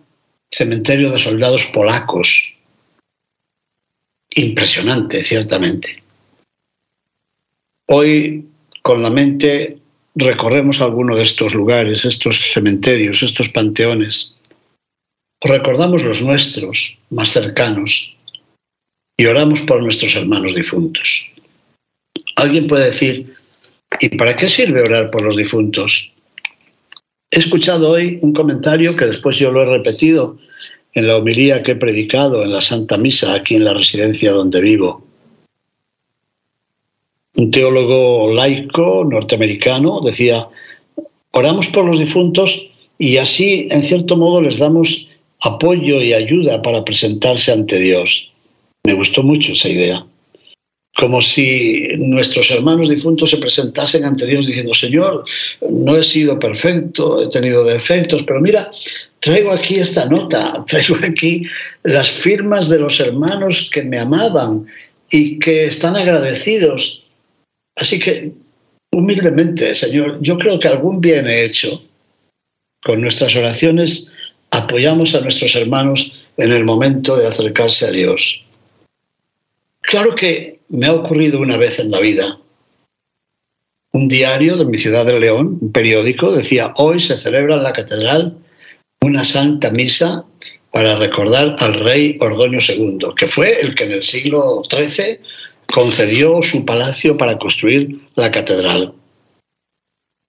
cementerio 0.51 1.11
de 1.11 1.19
soldados 1.19 1.65
polacos. 1.67 2.53
Impresionante, 4.31 5.23
ciertamente. 5.23 6.00
Hoy, 7.93 8.45
con 8.83 9.03
la 9.03 9.09
mente, 9.09 9.77
recorremos 10.15 10.79
alguno 10.79 11.13
de 11.13 11.23
estos 11.23 11.53
lugares, 11.53 12.05
estos 12.05 12.39
cementerios, 12.53 13.21
estos 13.21 13.49
panteones. 13.49 14.37
Recordamos 15.41 16.01
los 16.01 16.21
nuestros, 16.21 16.97
más 17.09 17.31
cercanos, 17.31 18.15
y 19.17 19.25
oramos 19.25 19.59
por 19.63 19.83
nuestros 19.83 20.15
hermanos 20.15 20.55
difuntos. 20.55 21.29
Alguien 22.37 22.67
puede 22.67 22.85
decir, 22.85 23.35
¿y 23.99 24.07
para 24.15 24.37
qué 24.37 24.47
sirve 24.47 24.83
orar 24.83 25.11
por 25.11 25.23
los 25.23 25.35
difuntos? 25.35 26.13
He 27.29 27.39
escuchado 27.39 27.89
hoy 27.89 28.19
un 28.21 28.31
comentario 28.31 28.95
que 28.95 29.07
después 29.07 29.37
yo 29.37 29.51
lo 29.51 29.63
he 29.63 29.77
repetido 29.77 30.37
en 30.93 31.07
la 31.07 31.17
homilía 31.17 31.61
que 31.61 31.71
he 31.71 31.75
predicado 31.75 32.41
en 32.41 32.53
la 32.53 32.61
Santa 32.61 32.97
Misa 32.97 33.33
aquí 33.33 33.55
en 33.55 33.65
la 33.65 33.73
residencia 33.73 34.31
donde 34.31 34.61
vivo. 34.61 35.10
Un 37.37 37.51
teólogo 37.51 38.33
laico 38.33 39.05
norteamericano 39.09 40.01
decía, 40.01 40.47
oramos 41.31 41.67
por 41.67 41.85
los 41.85 41.99
difuntos 41.99 42.67
y 42.97 43.17
así, 43.17 43.67
en 43.71 43.83
cierto 43.83 44.17
modo, 44.17 44.41
les 44.41 44.59
damos 44.59 45.07
apoyo 45.41 46.01
y 46.01 46.13
ayuda 46.13 46.61
para 46.61 46.83
presentarse 46.83 47.51
ante 47.51 47.79
Dios. 47.79 48.31
Me 48.83 48.93
gustó 48.93 49.23
mucho 49.23 49.53
esa 49.53 49.69
idea 49.69 50.05
como 50.97 51.21
si 51.21 51.87
nuestros 51.97 52.51
hermanos 52.51 52.89
difuntos 52.89 53.29
se 53.29 53.37
presentasen 53.37 54.05
ante 54.05 54.27
Dios 54.27 54.45
diciendo, 54.45 54.73
Señor, 54.73 55.23
no 55.69 55.97
he 55.97 56.03
sido 56.03 56.37
perfecto, 56.37 57.23
he 57.23 57.29
tenido 57.29 57.63
defectos, 57.63 58.23
pero 58.23 58.41
mira, 58.41 58.69
traigo 59.19 59.51
aquí 59.51 59.75
esta 59.75 60.05
nota, 60.05 60.63
traigo 60.67 60.97
aquí 61.01 61.43
las 61.83 62.09
firmas 62.09 62.69
de 62.69 62.79
los 62.79 62.99
hermanos 62.99 63.69
que 63.73 63.83
me 63.83 63.99
amaban 63.99 64.67
y 65.09 65.39
que 65.39 65.65
están 65.65 65.95
agradecidos. 65.95 67.00
Así 67.75 67.99
que, 67.99 68.31
humildemente, 68.91 69.75
Señor, 69.75 70.19
yo 70.21 70.37
creo 70.37 70.59
que 70.59 70.67
algún 70.67 71.01
bien 71.01 71.27
he 71.27 71.45
hecho. 71.45 71.81
Con 72.83 73.01
nuestras 73.01 73.35
oraciones 73.35 74.07
apoyamos 74.51 75.15
a 75.15 75.21
nuestros 75.21 75.55
hermanos 75.55 76.11
en 76.37 76.51
el 76.51 76.65
momento 76.65 77.15
de 77.15 77.27
acercarse 77.27 77.85
a 77.85 77.91
Dios. 77.91 78.43
Claro 79.81 80.15
que 80.15 80.59
me 80.69 80.87
ha 80.87 80.93
ocurrido 80.93 81.39
una 81.39 81.57
vez 81.57 81.79
en 81.79 81.91
la 81.91 81.99
vida. 81.99 82.37
Un 83.93 84.07
diario 84.07 84.55
de 84.57 84.65
mi 84.65 84.77
ciudad 84.77 85.05
de 85.05 85.19
León, 85.19 85.59
un 85.61 85.71
periódico, 85.71 86.31
decía, 86.31 86.73
hoy 86.77 86.99
se 86.99 87.17
celebra 87.17 87.55
en 87.55 87.63
la 87.63 87.73
catedral 87.73 88.37
una 89.01 89.23
santa 89.23 89.69
misa 89.69 90.23
para 90.71 90.95
recordar 90.95 91.57
al 91.59 91.73
rey 91.73 92.17
Ordoño 92.21 92.59
II, 92.65 92.99
que 93.17 93.27
fue 93.27 93.59
el 93.59 93.75
que 93.75 93.83
en 93.83 93.91
el 93.91 94.03
siglo 94.03 94.63
XIII 94.69 95.19
concedió 95.67 96.41
su 96.41 96.65
palacio 96.65 97.17
para 97.17 97.37
construir 97.37 97.99
la 98.15 98.31
catedral, 98.31 98.93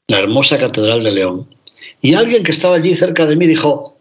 la 0.08 0.18
hermosa 0.18 0.58
catedral 0.58 1.02
de 1.02 1.12
León. 1.12 1.48
Y 2.00 2.14
alguien 2.14 2.42
que 2.42 2.52
estaba 2.52 2.76
allí 2.76 2.94
cerca 2.94 3.26
de 3.26 3.36
mí 3.36 3.46
dijo, 3.46 3.96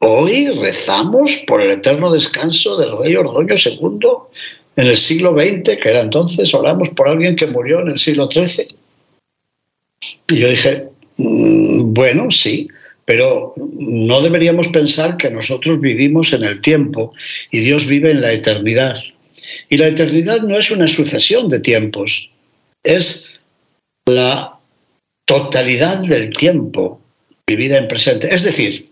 hoy 0.00 0.48
rezamos 0.50 1.36
por 1.46 1.60
el 1.60 1.70
eterno 1.70 2.12
descanso 2.12 2.76
del 2.76 2.96
rey 2.98 3.16
Ordoño 3.16 3.54
II 3.54 4.08
en 4.76 4.86
el 4.86 4.96
siglo 4.96 5.32
XX, 5.32 5.78
que 5.82 5.88
era 5.88 6.00
entonces, 6.00 6.52
oramos 6.54 6.90
por 6.90 7.08
alguien 7.08 7.36
que 7.36 7.46
murió 7.46 7.80
en 7.80 7.88
el 7.88 7.98
siglo 7.98 8.28
XIII. 8.30 8.68
Y 10.28 10.38
yo 10.38 10.50
dije, 10.50 10.88
mm, 11.16 11.94
bueno, 11.94 12.30
sí, 12.30 12.68
pero 13.06 13.54
no 13.56 14.20
deberíamos 14.20 14.68
pensar 14.68 15.16
que 15.16 15.30
nosotros 15.30 15.80
vivimos 15.80 16.32
en 16.32 16.44
el 16.44 16.60
tiempo 16.60 17.14
y 17.50 17.60
Dios 17.60 17.86
vive 17.86 18.10
en 18.10 18.20
la 18.20 18.32
eternidad. 18.32 18.98
Y 19.68 19.76
la 19.76 19.88
eternidad 19.88 20.42
no 20.42 20.56
es 20.56 20.70
una 20.70 20.88
sucesión 20.88 21.48
de 21.48 21.60
tiempos, 21.60 22.30
es 22.82 23.32
la 24.06 24.58
totalidad 25.26 25.98
del 25.98 26.32
tiempo 26.32 27.00
vivida 27.46 27.78
en 27.78 27.88
presente. 27.88 28.32
Es 28.32 28.44
decir, 28.44 28.88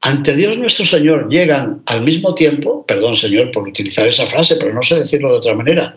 ante 0.00 0.34
Dios 0.34 0.58
nuestro 0.58 0.84
Señor 0.84 1.28
llegan 1.30 1.82
al 1.86 2.02
mismo 2.02 2.34
tiempo, 2.34 2.84
perdón 2.86 3.16
Señor 3.16 3.52
por 3.52 3.68
utilizar 3.68 4.06
esa 4.06 4.26
frase, 4.26 4.56
pero 4.56 4.74
no 4.74 4.82
sé 4.82 4.96
decirlo 4.96 5.30
de 5.30 5.38
otra 5.38 5.54
manera, 5.54 5.96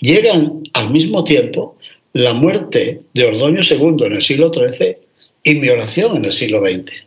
llegan 0.00 0.62
al 0.74 0.90
mismo 0.90 1.24
tiempo 1.24 1.76
la 2.12 2.34
muerte 2.34 3.00
de 3.14 3.24
Ordoño 3.24 3.60
II 3.62 4.06
en 4.06 4.12
el 4.14 4.22
siglo 4.22 4.52
XIII 4.52 4.98
y 5.44 5.54
mi 5.54 5.68
oración 5.70 6.16
en 6.16 6.26
el 6.26 6.32
siglo 6.32 6.60
XX. 6.60 7.04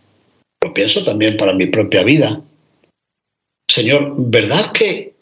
Lo 0.64 0.74
pienso 0.74 1.04
también 1.04 1.38
para 1.38 1.54
mi 1.54 1.68
propia 1.68 2.04
vida. 2.04 2.42
Señor, 3.70 4.14
¿verdad 4.18 4.72
que 4.72 5.14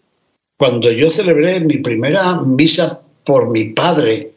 cuando 0.60 0.92
yo 0.92 1.10
celebré 1.10 1.60
mi 1.62 1.78
primera 1.78 2.42
misa 2.42 3.02
por 3.26 3.50
mi 3.50 3.64
padre, 3.66 4.32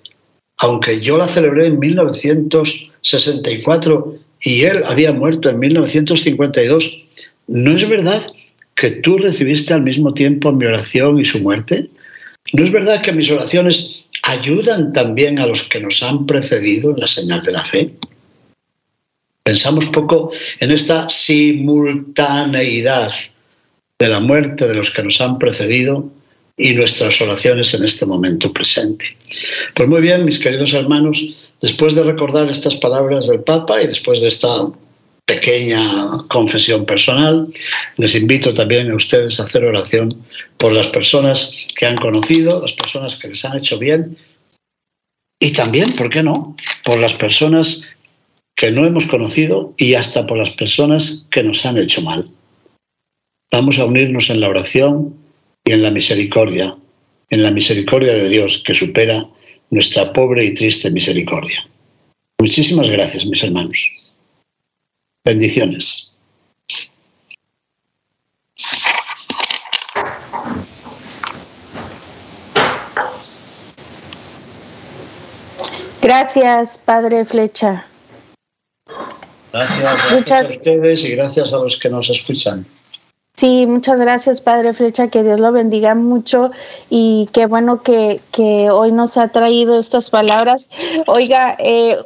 aunque 0.58 1.00
yo 1.00 1.16
la 1.18 1.26
celebré 1.26 1.66
en 1.66 1.80
1964, 1.80 4.14
y 4.42 4.62
él 4.62 4.84
había 4.86 5.12
muerto 5.12 5.50
en 5.50 5.58
1952, 5.58 6.96
¿no 7.48 7.72
es 7.72 7.88
verdad 7.88 8.22
que 8.76 8.92
tú 8.92 9.18
recibiste 9.18 9.74
al 9.74 9.82
mismo 9.82 10.14
tiempo 10.14 10.52
mi 10.52 10.64
oración 10.64 11.18
y 11.18 11.24
su 11.24 11.40
muerte? 11.40 11.88
¿No 12.52 12.62
es 12.62 12.70
verdad 12.70 13.02
que 13.02 13.10
mis 13.10 13.28
oraciones 13.32 14.04
ayudan 14.22 14.92
también 14.92 15.40
a 15.40 15.48
los 15.48 15.64
que 15.64 15.80
nos 15.80 16.04
han 16.04 16.24
precedido 16.26 16.92
en 16.92 17.00
la 17.00 17.08
señal 17.08 17.42
de 17.42 17.50
la 17.50 17.64
fe? 17.64 17.90
Pensamos 19.42 19.86
poco 19.86 20.30
en 20.60 20.70
esta 20.70 21.08
simultaneidad 21.08 23.10
de 24.02 24.08
la 24.08 24.18
muerte 24.18 24.66
de 24.66 24.74
los 24.74 24.90
que 24.90 25.04
nos 25.04 25.20
han 25.20 25.38
precedido 25.38 26.10
y 26.56 26.74
nuestras 26.74 27.20
oraciones 27.22 27.72
en 27.72 27.84
este 27.84 28.04
momento 28.04 28.52
presente. 28.52 29.16
Pues 29.76 29.88
muy 29.88 30.00
bien, 30.00 30.24
mis 30.24 30.40
queridos 30.40 30.74
hermanos, 30.74 31.24
después 31.60 31.94
de 31.94 32.02
recordar 32.02 32.50
estas 32.50 32.74
palabras 32.74 33.28
del 33.28 33.44
Papa 33.44 33.80
y 33.80 33.86
después 33.86 34.20
de 34.20 34.26
esta 34.26 34.66
pequeña 35.24 35.84
confesión 36.26 36.84
personal, 36.84 37.46
les 37.96 38.16
invito 38.16 38.52
también 38.52 38.90
a 38.90 38.96
ustedes 38.96 39.38
a 39.38 39.44
hacer 39.44 39.64
oración 39.64 40.08
por 40.58 40.72
las 40.76 40.88
personas 40.88 41.54
que 41.76 41.86
han 41.86 41.96
conocido, 41.96 42.60
las 42.60 42.72
personas 42.72 43.14
que 43.14 43.28
les 43.28 43.44
han 43.44 43.56
hecho 43.56 43.78
bien 43.78 44.16
y 45.40 45.52
también, 45.52 45.92
¿por 45.92 46.10
qué 46.10 46.24
no?, 46.24 46.56
por 46.84 46.98
las 46.98 47.14
personas 47.14 47.88
que 48.56 48.72
no 48.72 48.84
hemos 48.84 49.06
conocido 49.06 49.74
y 49.76 49.94
hasta 49.94 50.26
por 50.26 50.38
las 50.38 50.50
personas 50.50 51.24
que 51.30 51.44
nos 51.44 51.64
han 51.64 51.78
hecho 51.78 52.02
mal. 52.02 52.28
Vamos 53.52 53.78
a 53.78 53.84
unirnos 53.84 54.30
en 54.30 54.40
la 54.40 54.48
oración 54.48 55.14
y 55.64 55.72
en 55.72 55.82
la 55.82 55.90
misericordia, 55.90 56.74
en 57.28 57.42
la 57.42 57.50
misericordia 57.50 58.14
de 58.14 58.30
Dios 58.30 58.62
que 58.64 58.74
supera 58.74 59.28
nuestra 59.68 60.10
pobre 60.14 60.42
y 60.46 60.54
triste 60.54 60.90
misericordia. 60.90 61.68
Muchísimas 62.38 62.88
gracias, 62.88 63.26
mis 63.26 63.42
hermanos. 63.44 63.90
Bendiciones. 65.22 66.16
Gracias, 76.00 76.80
Padre 76.84 77.24
Flecha. 77.26 77.86
Gracias, 79.52 80.12
muchas... 80.12 80.50
a 80.50 80.54
ustedes 80.54 81.04
y 81.04 81.10
gracias 81.10 81.52
a 81.52 81.58
los 81.58 81.78
que 81.78 81.90
nos 81.90 82.08
escuchan. 82.08 82.66
Sí, 83.34 83.66
muchas 83.66 83.98
gracias, 83.98 84.40
Padre 84.42 84.74
Flecha, 84.74 85.08
que 85.08 85.22
Dios 85.22 85.40
lo 85.40 85.52
bendiga 85.52 85.94
mucho 85.94 86.50
y 86.90 87.30
qué 87.32 87.46
bueno 87.46 87.82
que, 87.82 88.20
que 88.30 88.70
hoy 88.70 88.92
nos 88.92 89.16
ha 89.16 89.28
traído 89.28 89.80
estas 89.80 90.10
palabras. 90.10 90.70
Oiga, 91.06 91.56
eh, 91.58 91.96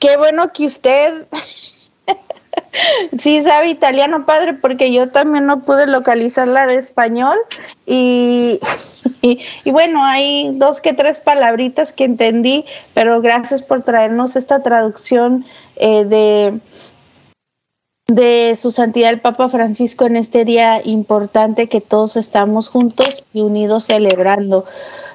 qué 0.00 0.16
bueno 0.16 0.52
que 0.52 0.64
usted 0.64 1.28
sí 3.18 3.42
sabe 3.42 3.68
italiano, 3.68 4.24
Padre, 4.24 4.54
porque 4.54 4.92
yo 4.92 5.10
también 5.10 5.46
no 5.46 5.62
pude 5.62 5.86
localizar 5.86 6.48
la 6.48 6.66
de 6.66 6.76
español 6.76 7.36
y, 7.84 8.58
y, 9.22 9.70
bueno, 9.70 10.04
hay 10.04 10.52
dos 10.54 10.80
que 10.80 10.94
tres 10.94 11.20
palabritas 11.20 11.92
que 11.92 12.04
entendí, 12.04 12.64
pero 12.94 13.20
gracias 13.20 13.62
por 13.62 13.82
traernos 13.82 14.36
esta 14.36 14.62
traducción 14.62 15.44
eh, 15.76 16.04
de 16.06 16.60
de 18.08 18.54
su 18.56 18.70
santidad 18.70 19.10
el 19.10 19.20
Papa 19.20 19.48
Francisco 19.48 20.06
en 20.06 20.14
este 20.14 20.44
día 20.44 20.80
importante 20.84 21.68
que 21.68 21.80
todos 21.80 22.16
estamos 22.16 22.68
juntos 22.68 23.24
y 23.32 23.40
unidos 23.40 23.86
celebrando. 23.86 24.64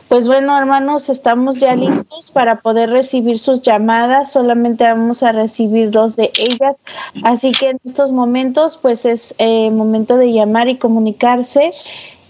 Pues 0.09 0.27
bueno, 0.27 0.57
hermanos, 0.57 1.07
estamos 1.07 1.61
ya 1.61 1.73
listos 1.73 2.31
para 2.31 2.59
poder 2.59 2.89
recibir 2.89 3.39
sus 3.39 3.61
llamadas. 3.61 4.33
Solamente 4.33 4.83
vamos 4.83 5.23
a 5.23 5.31
recibir 5.31 5.89
dos 5.89 6.17
de 6.17 6.33
ellas. 6.37 6.83
Así 7.23 7.53
que 7.53 7.69
en 7.69 7.79
estos 7.85 8.11
momentos, 8.11 8.77
pues 8.77 9.05
es 9.05 9.33
eh, 9.37 9.71
momento 9.71 10.17
de 10.17 10.33
llamar 10.33 10.67
y 10.67 10.75
comunicarse. 10.75 11.73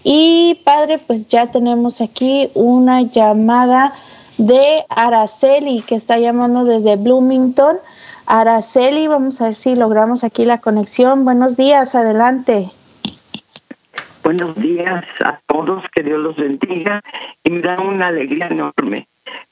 Y 0.04 0.60
padre, 0.62 0.98
pues 0.98 1.26
ya 1.26 1.50
tenemos 1.50 2.00
aquí 2.00 2.50
una 2.54 3.02
llamada 3.02 3.94
de 4.38 4.84
Araceli 4.88 5.82
que 5.82 5.96
está 5.96 6.18
llamando 6.18 6.62
desde 6.62 6.94
Bloomington. 6.94 7.78
Araceli, 8.26 9.08
vamos 9.08 9.40
a 9.40 9.46
ver 9.46 9.54
si 9.54 9.74
logramos 9.74 10.24
aquí 10.24 10.44
la 10.44 10.58
conexión. 10.58 11.24
Buenos 11.24 11.56
días, 11.56 11.94
adelante. 11.94 12.70
Buenos 14.22 14.54
días 14.54 15.04
a 15.24 15.40
todos, 15.46 15.84
que 15.94 16.02
Dios 16.02 16.20
los 16.20 16.36
bendiga 16.36 17.02
y 17.42 17.50
me 17.50 17.60
da 17.60 17.80
una 17.80 18.08
alegría 18.08 18.46
enorme. 18.46 19.08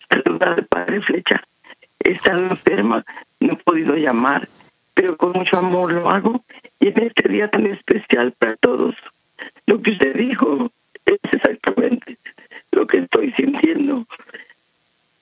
Saludar 0.08 0.50
al 0.50 0.66
Padre 0.66 1.00
Flecha. 1.02 1.42
He 2.04 2.12
estado 2.12 2.38
enferma, 2.38 3.04
no 3.40 3.52
he 3.52 3.56
podido 3.56 3.94
llamar, 3.96 4.48
pero 4.94 5.16
con 5.16 5.32
mucho 5.32 5.58
amor 5.58 5.92
lo 5.92 6.08
hago 6.08 6.42
y 6.78 6.88
en 6.88 7.02
este 7.02 7.28
día 7.28 7.48
tan 7.48 7.66
especial 7.66 8.32
para 8.32 8.56
todos, 8.56 8.94
lo 9.66 9.82
que 9.82 9.90
usted 9.90 10.16
dijo 10.16 10.70
es 11.04 11.18
exactamente 11.32 12.16
lo 12.72 12.86
que 12.86 12.98
estoy 12.98 13.32
sintiendo 13.32 14.06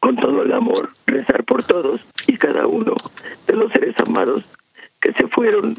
con 0.01 0.17
todo 0.17 0.43
el 0.43 0.53
amor, 0.53 0.91
rezar 1.07 1.45
por 1.45 1.65
todos 1.65 2.01
y 2.27 2.37
cada 2.37 2.67
uno 2.67 2.95
de 3.47 3.55
los 3.55 3.73
seres 3.73 3.95
amados 4.07 4.45
que 5.01 5.13
se 5.13 5.27
fueron, 5.29 5.77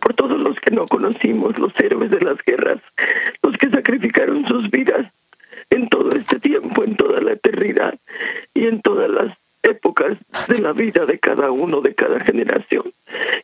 por 0.00 0.14
todos 0.14 0.38
los 0.40 0.58
que 0.60 0.70
no 0.70 0.86
conocimos, 0.86 1.58
los 1.58 1.72
héroes 1.80 2.10
de 2.10 2.20
las 2.20 2.38
guerras, 2.44 2.80
los 3.42 3.56
que 3.56 3.68
sacrificaron 3.70 4.46
sus 4.46 4.70
vidas 4.70 5.12
en 5.70 5.88
todo 5.88 6.10
este 6.12 6.38
tiempo, 6.38 6.84
en 6.84 6.96
toda 6.96 7.20
la 7.20 7.32
eternidad 7.32 7.98
y 8.54 8.66
en 8.66 8.80
todas 8.82 9.10
las 9.10 9.36
épocas 9.62 10.16
de 10.48 10.58
la 10.58 10.72
vida 10.72 11.04
de 11.04 11.18
cada 11.18 11.47
uno, 11.58 11.80
de 11.80 11.94
cada 11.94 12.20
generación. 12.20 12.92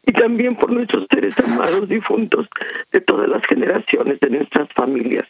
Y 0.07 0.12
también 0.12 0.57
por 0.57 0.72
nuestros 0.72 1.07
seres 1.11 1.35
amados 1.38 1.88
difuntos 1.88 2.48
de 2.92 3.00
todas 3.00 3.29
las 3.29 3.44
generaciones 3.46 4.20
de 4.20 4.31
nuestras 4.31 4.68
familias, 4.72 5.27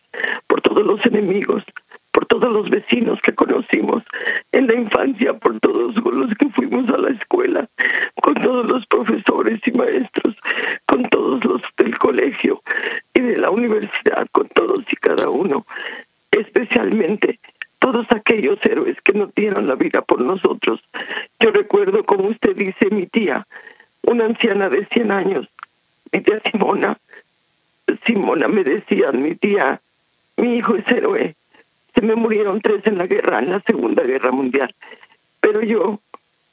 por 0.47 0.61
todos 0.61 0.85
los 0.85 1.05
enemigos, 1.07 1.64
por 2.12 2.27
todos 2.27 2.53
los 2.53 2.70
vecinos 2.70 3.20
que 3.23 3.35
conocimos 3.35 4.05
en 4.53 4.68
la 4.68 4.75
infancia, 4.75 5.35
por 5.35 5.59
todos 5.59 5.97
los 5.97 6.33
que 6.37 6.49
fuimos 6.51 6.88
a 6.88 6.99
la 6.99 7.11
escuela, 7.11 7.68
con 8.23 8.35
todos 8.35 8.66
los 8.66 8.87
profesores 8.87 9.61
y 9.66 9.73
maestros, 9.73 10.37
con 10.87 11.03
todos 11.09 11.44
los 11.44 11.61
del 11.77 11.99
colegio 11.99 12.62
y 13.14 13.20
de 13.20 13.37
la 13.37 13.51
universidad, 13.51 14.29
con 14.31 14.49
todos 14.49 14.85
y 14.92 14.97
cada 14.97 15.29
uno, 15.29 15.66
especialmente 16.31 17.40
todos 17.85 18.07
aquellos 18.11 18.59
héroes 18.64 18.97
que 19.03 19.12
no 19.12 19.31
dieron 19.37 19.66
la 19.66 19.75
vida 19.75 20.01
por 20.01 20.20
nosotros. 20.20 20.81
Yo 21.40 21.51
recuerdo, 21.51 22.05
como 22.05 22.29
usted 22.29 22.57
dice, 22.57 22.90
mi 22.90 23.07
tía, 23.07 23.47
una 24.03 24.25
anciana 24.25 24.70
de 24.70 24.87
100 24.87 25.11
años, 25.11 25.49
mi 26.12 26.20
tía 26.20 26.40
Simona, 26.51 26.97
Simona 28.07 28.49
me 28.49 28.64
decía, 28.64 29.12
mi 29.12 29.35
tía, 29.35 29.81
mi 30.37 30.57
hijo 30.57 30.77
es 30.77 30.87
héroe, 30.88 31.35
se 31.95 32.01
me 32.01 32.14
murieron 32.14 32.61
tres 32.61 32.87
en 32.87 32.99
la 32.99 33.07
guerra, 33.07 33.38
en 33.38 33.51
la 33.51 33.61
Segunda 33.61 34.03
Guerra 34.03 34.33
Mundial. 34.33 34.75
Pero 35.40 35.62
yo 35.62 36.01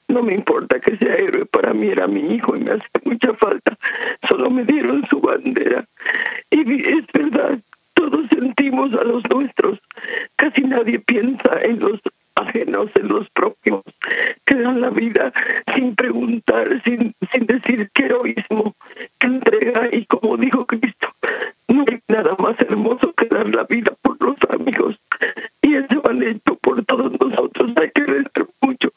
no 0.07 0.21
me 0.21 0.33
importa 0.33 0.79
que 0.79 0.97
sea 0.97 1.15
héroe, 1.15 1.45
para 1.45 1.73
mí 1.73 1.87
era 1.87 2.07
mi 2.07 2.35
hijo 2.35 2.55
y 2.55 2.59
me 2.59 2.71
hace 2.71 2.85
mucha 3.05 3.33
falta. 3.33 3.77
Solo 4.27 4.49
me 4.49 4.63
dieron 4.65 5.05
su 5.09 5.19
bandera. 5.19 5.85
Y 6.49 6.59
es 6.59 7.05
verdad, 7.13 7.59
todos 7.93 8.27
sentimos 8.29 8.93
a 8.93 9.03
los 9.03 9.23
nuestros. 9.29 9.79
Casi 10.35 10.61
nadie 10.61 10.99
piensa 10.99 11.59
en 11.61 11.79
los 11.79 11.99
ajenos, 12.35 12.89
en 12.95 13.07
los 13.07 13.29
propios, 13.29 13.83
que 14.45 14.55
dan 14.55 14.81
la 14.81 14.89
vida 14.89 15.31
sin 15.75 15.95
preguntar, 15.95 16.81
sin, 16.83 17.13
sin 17.31 17.45
decir 17.45 17.89
qué 17.93 18.05
heroísmo, 18.05 18.75
qué 19.19 19.27
entrega. 19.27 19.89
Y 19.91 20.05
como 20.05 20.37
dijo 20.37 20.65
Cristo, 20.65 21.07
no 21.67 21.85
hay 21.87 21.99
nada 22.07 22.35
más 22.39 22.59
hermoso 22.71 23.13
que 23.13 23.25
dar 23.25 23.47
la 23.53 23.63
vida 23.63 23.93
por 24.01 24.21
los 24.21 24.37
amigos. 24.49 24.95
Y 25.61 25.75
han 25.75 26.23
hecho 26.23 26.55
por 26.55 26.83
todos 26.85 27.11
nosotros. 27.19 27.71
Hay 27.75 27.91
que 27.91 28.03
rezar 28.03 28.47
mucho 28.61 28.91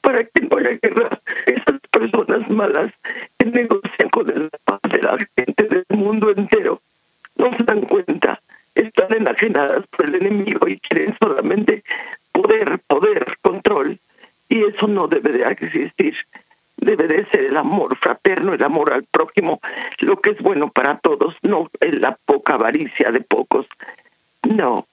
para 0.00 0.24
que 0.24 0.40
no 0.42 0.56
haya 0.56 0.78
guerra. 0.82 1.20
Esas 1.46 1.80
personas 1.90 2.48
malas 2.50 2.92
que 3.38 3.46
negocian 3.46 4.08
con 4.10 4.26
la 4.26 4.50
paz 4.64 4.80
de 4.90 5.02
la 5.02 5.18
gente 5.36 5.64
del 5.64 5.84
mundo 5.90 6.30
entero 6.30 6.80
no 7.36 7.56
se 7.56 7.62
dan 7.64 7.82
cuenta. 7.82 8.40
Están 8.74 9.12
enajenadas 9.12 9.86
por 9.88 10.06
el 10.06 10.14
enemigo 10.16 10.68
y 10.68 10.78
quieren 10.80 11.14
solamente 11.20 11.82
poder, 12.32 12.80
poder, 12.86 13.36
control. 13.42 13.98
Y 14.48 14.64
eso 14.64 14.86
no 14.88 15.06
debe 15.06 15.32
de 15.32 15.44
existir 15.44 16.14
debe 16.80 17.06
de 17.06 17.26
ser 17.26 17.44
el 17.44 17.56
amor 17.90 17.98
fraterno, 17.98 18.52
el 18.52 18.62
amor 18.62 18.92
al 18.92 19.04
prójimo, 19.04 19.60
lo 20.00 20.20
que 20.20 20.30
es 20.30 20.38
bueno 20.38 20.70
para 20.70 20.98
todos, 20.98 21.34
no 21.42 21.68
la 21.80 22.16
poca 22.24 22.54
avaricia 22.54 23.10
de 23.10 23.20
pocos. 23.20 23.66
No. 24.42 24.86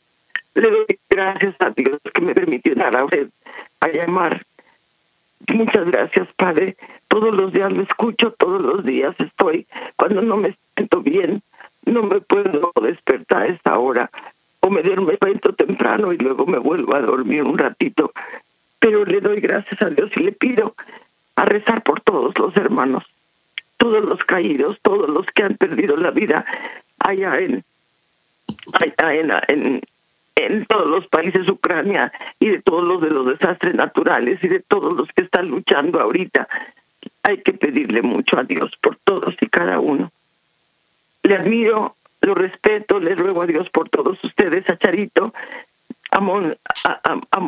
Le 0.56 0.70
doy 0.70 1.00
gracias 1.10 1.56
a 1.60 1.70
Dios 1.70 2.00
que 2.14 2.22
me 2.22 2.34
permitió 2.34 2.74
dar 2.76 2.96
a 2.96 3.06
usted 3.06 3.30
a 3.80 3.88
llamar. 3.90 4.44
Muchas 5.54 5.86
gracias, 5.86 6.28
Padre. 6.36 6.76
Todos 7.08 7.34
los 7.36 7.54
días 7.54 7.72
lo 7.72 7.84
escucho, 7.84 8.32
todos 8.32 8.62
los 8.62 8.84
días 8.84 9.16
estoy. 9.20 9.68
Cuando 9.96 10.22
no 10.22 10.38
me 10.38 10.58
siento 10.76 11.02
bien, 11.02 11.42
no 11.86 12.04
me 12.04 12.20
puedo 12.22 12.72
despertar 12.82 13.44
a 13.44 13.48
esta 13.48 13.78
hora. 13.78 14.10
O 14.62 14.70
me 14.70 14.82
duermo 14.82 15.12
temprano 15.58 16.12
y 16.12 16.18
luego 16.18 16.46
me 16.46 16.58
vuelvo 16.58 16.96
a 16.96 17.02
dormir 17.02 17.44
un 17.44 17.58
ratito. 17.58 18.12
Pero 18.80 19.06
le 19.06 19.22
doy 19.22 19.40
gracias 19.40 19.82
a 19.82 19.90
Dios 19.90 20.10
y 20.16 20.22
le 20.22 20.32
pido 20.32 20.76
a 21.38 21.46
rezar 21.46 21.82
por 21.84 22.02
todos 22.02 22.38
los 22.38 22.58
hermanos, 22.58 23.06
todos 23.78 24.04
los 24.04 24.22
caídos, 24.26 24.78
todos 24.82 25.08
los 25.08 25.26
que 25.28 25.44
han 25.44 25.56
perdido 25.56 25.96
la 25.96 26.10
vida 26.10 26.44
allá 26.98 27.40
en, 27.40 27.64
allá 28.74 29.44
en, 29.48 29.82
en, 30.36 30.66
todos 30.66 30.88
los 30.90 31.08
países 31.08 31.48
Ucrania 31.48 32.12
y 32.40 32.50
de 32.50 32.62
todos 32.64 32.84
los 32.84 33.02
de 33.02 33.12
los 33.12 33.28
desastres 33.28 33.76
naturales 33.76 34.44
y 34.44 34.48
de 34.48 34.62
todos 34.62 34.98
los 34.98 35.08
que 35.10 35.22
están 35.22 35.48
luchando 35.48 36.02
ahorita. 36.02 36.48
Hay 37.22 37.38
que 37.44 37.54
pedirle 37.54 38.02
mucho 38.02 38.40
a 38.40 38.44
Dios 38.44 38.72
por 38.82 38.98
todos 39.04 39.36
y 39.40 39.48
cada 39.48 39.80
uno. 39.80 40.12
Le 41.22 41.36
admiro, 41.36 41.96
lo 42.22 42.34
respeto, 42.34 43.00
le 43.00 43.14
ruego 43.14 43.44
a 43.44 43.46
Dios 43.46 43.70
por 43.70 43.90
todos 43.90 44.18
ustedes, 44.24 44.68
a 44.72 44.78
Charito, 44.78 45.36
a, 46.10 46.20
Mon, 46.20 46.58
a, 46.84 47.00
a, 47.04 47.20
a, 47.32 47.40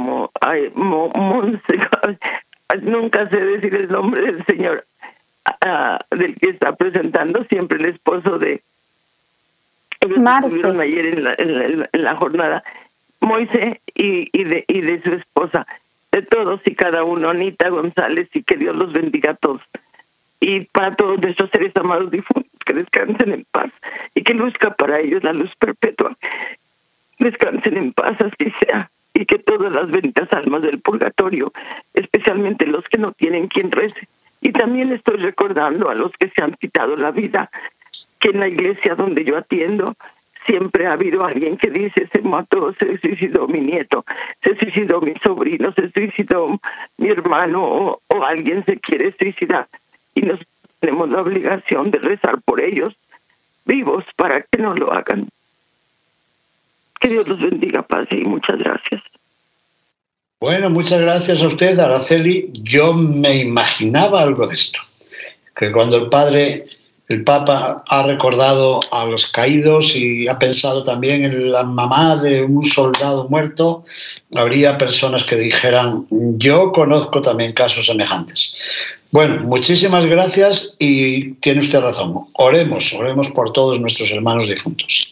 nunca 2.77 3.27
sé 3.29 3.37
decir 3.37 3.75
el 3.75 3.89
nombre 3.89 4.21
del 4.21 4.45
señor 4.45 4.85
ah, 5.61 5.99
del 6.11 6.35
que 6.35 6.49
está 6.49 6.75
presentando, 6.75 7.43
siempre 7.45 7.77
el 7.79 7.85
esposo 7.85 8.37
de... 8.37 8.61
Ellos 10.01 10.19
ayer 10.79 11.05
en 11.07 11.23
la, 11.25 11.35
en, 11.37 12.03
la, 12.03 12.15
jornada, 12.15 12.63
Moise 13.19 13.81
y, 13.95 14.29
y, 14.31 14.43
de, 14.45 14.63
y 14.67 14.79
de 14.79 15.01
su 15.01 15.11
esposa, 15.11 15.67
de 16.13 16.21
todos 16.21 16.61
y 16.65 16.73
cada 16.73 17.03
uno, 17.03 17.29
Anita 17.29 17.67
González, 17.67 18.29
y 18.33 18.43
que 18.43 18.55
Dios 18.55 18.77
los 18.77 18.93
bendiga 18.93 19.31
a 19.31 19.35
todos. 19.35 19.61
Y 20.39 20.61
para 20.61 20.95
todos 20.95 21.19
nuestros 21.19 21.49
seres 21.49 21.75
amados 21.75 22.11
difuntos, 22.11 22.49
que 22.65 22.73
descansen 22.73 23.33
en 23.33 23.45
paz 23.51 23.71
y 24.15 24.23
que 24.23 24.33
luzca 24.33 24.73
para 24.75 25.01
ellos 25.01 25.21
la 25.21 25.33
luz 25.33 25.53
perpetua. 25.57 26.15
Descansen 27.17 27.75
en 27.75 27.91
paz, 27.91 28.15
así 28.21 28.53
sea 28.61 28.89
y 29.13 29.25
que 29.25 29.39
todas 29.39 29.71
las 29.71 29.89
benditas 29.89 30.31
almas 30.33 30.61
del 30.61 30.79
purgatorio, 30.79 31.51
especialmente 31.93 32.65
los 32.65 32.85
que 32.85 32.97
no 32.97 33.11
tienen 33.11 33.47
quien 33.47 33.71
rece. 33.71 34.07
Y 34.41 34.51
también 34.51 34.91
estoy 34.91 35.17
recordando 35.17 35.89
a 35.89 35.95
los 35.95 36.11
que 36.13 36.29
se 36.29 36.41
han 36.41 36.53
quitado 36.53 36.95
la 36.95 37.11
vida, 37.11 37.49
que 38.19 38.29
en 38.29 38.39
la 38.39 38.47
iglesia 38.47 38.95
donde 38.95 39.25
yo 39.25 39.37
atiendo 39.37 39.95
siempre 40.45 40.87
ha 40.87 40.93
habido 40.93 41.25
alguien 41.25 41.57
que 41.57 41.69
dice 41.69 42.07
se 42.11 42.21
mató, 42.21 42.73
se 42.73 42.97
suicidó 42.99 43.47
mi 43.47 43.59
nieto, 43.59 44.05
se 44.41 44.55
suicidó 44.55 45.01
mi 45.01 45.13
sobrino, 45.21 45.71
se 45.73 45.91
suicidó 45.91 46.59
mi 46.97 47.09
hermano 47.09 47.63
o, 47.63 48.23
alguien 48.23 48.63
se 48.65 48.77
quiere 48.77 49.13
suicidar 49.17 49.67
y 50.15 50.21
nos 50.21 50.39
tenemos 50.79 51.09
la 51.09 51.21
obligación 51.21 51.91
de 51.91 51.99
rezar 51.99 52.41
por 52.41 52.61
ellos 52.61 52.95
vivos 53.65 54.05
para 54.15 54.41
que 54.41 54.61
no 54.61 54.73
lo 54.73 54.91
hagan. 54.91 55.27
Que 56.99 57.07
Dios 57.07 57.27
los 57.27 57.39
bendiga, 57.39 57.81
Padre, 57.81 58.19
y 58.19 58.25
muchas 58.25 58.57
gracias. 58.57 59.01
Bueno, 60.39 60.69
muchas 60.69 61.01
gracias 61.01 61.41
a 61.41 61.47
usted, 61.47 61.77
Araceli. 61.79 62.49
Yo 62.63 62.93
me 62.93 63.37
imaginaba 63.37 64.21
algo 64.21 64.47
de 64.47 64.55
esto, 64.55 64.79
que 65.55 65.71
cuando 65.71 65.97
el 65.97 66.09
Padre 66.09 66.65
el 67.09 67.23
Papa 67.23 67.83
ha 67.89 68.03
recordado 68.03 68.79
a 68.91 69.03
los 69.05 69.25
caídos 69.25 69.95
y 69.95 70.27
ha 70.27 70.37
pensado 70.37 70.83
también 70.83 71.23
en 71.23 71.51
la 71.51 71.63
mamá 71.63 72.15
de 72.17 72.43
un 72.43 72.63
soldado 72.63 73.27
muerto. 73.27 73.83
Habría 74.35 74.77
personas 74.77 75.23
que 75.23 75.35
dijeran, 75.35 76.05
yo 76.37 76.71
conozco 76.71 77.19
también 77.19 77.53
casos 77.53 77.87
semejantes. 77.87 78.55
Bueno, 79.09 79.41
muchísimas 79.41 80.05
gracias 80.05 80.75
y 80.77 81.31
tiene 81.35 81.61
usted 81.61 81.79
razón. 81.79 82.27
Oremos, 82.33 82.93
oremos 82.93 83.27
por 83.31 83.53
todos 83.53 83.79
nuestros 83.79 84.11
hermanos 84.11 84.47
difuntos. 84.47 85.08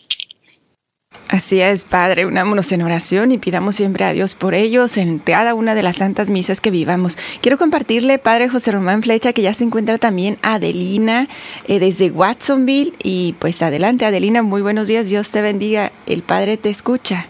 Así 1.30 1.60
es, 1.60 1.84
Padre, 1.84 2.26
unámonos 2.26 2.72
en 2.72 2.82
oración 2.82 3.34
y 3.34 3.38
pidamos 3.38 3.76
siempre 3.76 4.06
a 4.06 4.13
Dios 4.13 4.34
por 4.34 4.54
ellos 4.54 4.96
en 4.96 5.20
cada 5.20 5.56
una 5.56 5.76
de 5.76 5.84
las 5.84 5.98
santas 5.98 6.30
misas 6.30 6.62
que 6.62 6.72
vivamos. 6.72 7.18
Quiero 7.42 7.58
compartirle, 7.58 8.18
Padre 8.18 8.48
José 8.48 8.72
Román 8.72 9.04
Flecha, 9.04 9.34
que 9.34 9.42
ya 9.42 9.54
se 9.54 9.66
encuentra 9.66 9.98
también 9.98 10.38
Adelina 10.42 11.28
eh, 11.68 11.80
desde 11.80 12.12
Watsonville. 12.12 12.94
Y 13.04 13.36
pues 13.40 13.62
adelante, 13.62 14.06
Adelina, 14.06 14.42
muy 14.42 14.62
buenos 14.62 14.88
días, 14.88 15.10
Dios 15.10 15.32
te 15.32 15.42
bendiga, 15.42 15.92
el 16.06 16.24
Padre 16.24 16.56
te 16.56 16.70
escucha. 16.70 17.28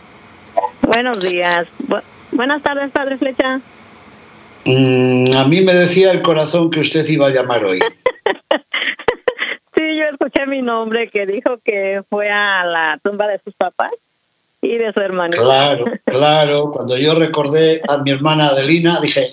Buenos 0.83 1.19
días. 1.19 1.67
buenas 2.31 2.61
tardes, 2.61 2.91
Padre 2.91 3.17
Flecha. 3.17 3.61
Mm, 4.65 5.35
a 5.35 5.45
mí 5.45 5.61
me 5.61 5.73
decía 5.73 6.11
el 6.11 6.21
corazón 6.21 6.69
que 6.69 6.81
usted 6.81 7.07
iba 7.07 7.27
a 7.27 7.31
llamar 7.31 7.65
hoy. 7.65 7.79
Yo 9.95 10.03
escuché 10.11 10.45
mi 10.45 10.61
nombre 10.61 11.09
que 11.09 11.25
dijo 11.25 11.57
que 11.63 12.03
fue 12.09 12.29
a 12.29 12.65
la 12.65 12.99
tumba 13.03 13.27
de 13.27 13.39
sus 13.39 13.53
papás 13.53 13.91
y 14.61 14.77
de 14.77 14.91
su 14.91 14.99
hermano. 14.99 15.37
Claro, 15.37 15.85
claro. 16.05 16.71
Cuando 16.71 16.97
yo 16.97 17.15
recordé 17.15 17.81
a 17.87 17.97
mi 17.97 18.11
hermana 18.11 18.47
Adelina, 18.47 18.99
dije, 19.01 19.29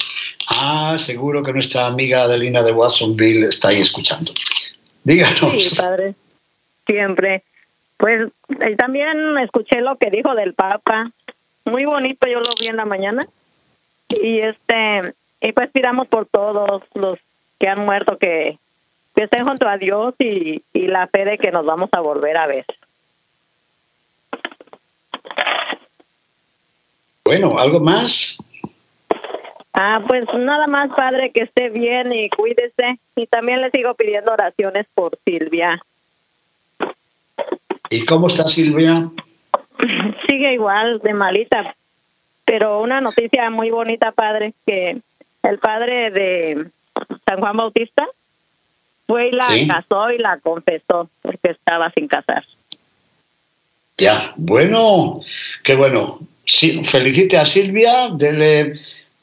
ah, 0.50 0.96
seguro 0.98 1.42
que 1.42 1.52
nuestra 1.52 1.86
amiga 1.86 2.22
Adelina 2.22 2.62
de 2.62 2.72
Watsonville 2.72 3.48
está 3.48 3.68
ahí 3.68 3.80
escuchando. 3.80 4.32
Díganos. 5.02 5.62
Sí, 5.62 5.76
padre, 5.76 6.14
siempre. 6.86 7.42
Pues 7.96 8.30
también 8.76 9.38
escuché 9.38 9.80
lo 9.80 9.96
que 9.96 10.10
dijo 10.10 10.34
del 10.34 10.54
Papa. 10.54 11.10
Muy 11.64 11.84
bonito, 11.84 12.26
yo 12.26 12.40
lo 12.40 12.50
vi 12.60 12.66
en 12.66 12.76
la 12.76 12.84
mañana. 12.84 13.26
Y 14.08 14.40
este, 14.40 15.14
y 15.40 15.52
pues 15.52 15.70
pidamos 15.70 16.08
por 16.08 16.26
todos 16.26 16.82
los 16.94 17.18
que 17.58 17.68
han 17.68 17.84
muerto 17.84 18.18
que 18.18 18.58
que 19.14 19.24
estén 19.24 19.46
junto 19.46 19.68
a 19.68 19.78
Dios 19.78 20.14
y, 20.18 20.62
y 20.72 20.86
la 20.86 21.06
fe 21.06 21.24
de 21.24 21.38
que 21.38 21.50
nos 21.50 21.64
vamos 21.64 21.90
a 21.92 22.00
volver 22.00 22.36
a 22.36 22.46
ver. 22.46 22.66
Bueno, 27.24 27.58
¿algo 27.58 27.80
más? 27.80 28.36
Ah, 29.72 30.00
pues 30.06 30.24
nada 30.34 30.66
más, 30.66 30.90
padre, 30.94 31.32
que 31.32 31.42
esté 31.42 31.68
bien 31.70 32.12
y 32.12 32.28
cuídese. 32.28 32.98
Y 33.16 33.26
también 33.26 33.60
le 33.60 33.70
sigo 33.70 33.94
pidiendo 33.94 34.32
oraciones 34.32 34.86
por 34.94 35.18
Silvia. 35.24 35.82
¿Y 37.90 38.04
cómo 38.04 38.28
está 38.28 38.46
Silvia? 38.46 39.10
Sigue 40.28 40.52
igual, 40.52 41.00
de 41.00 41.14
malita. 41.14 41.74
Pero 42.44 42.80
una 42.80 43.00
noticia 43.00 43.50
muy 43.50 43.70
bonita, 43.70 44.12
padre, 44.12 44.52
que 44.66 44.98
el 45.42 45.58
padre 45.58 46.10
de 46.10 46.66
San 47.26 47.40
Juan 47.40 47.56
Bautista 47.56 48.06
fue 49.06 49.28
y 49.28 49.32
la 49.32 49.48
casó 49.66 50.10
y 50.10 50.18
la 50.18 50.38
confesó 50.38 51.08
porque 51.22 51.50
estaba 51.50 51.90
sin 51.90 52.08
casar. 52.08 52.44
Ya, 53.98 54.32
bueno, 54.36 55.20
qué 55.62 55.74
bueno. 55.74 56.20
Sí, 56.46 56.84
felicite 56.84 57.38
a 57.38 57.44
Silvia, 57.44 58.08
dele 58.12 58.80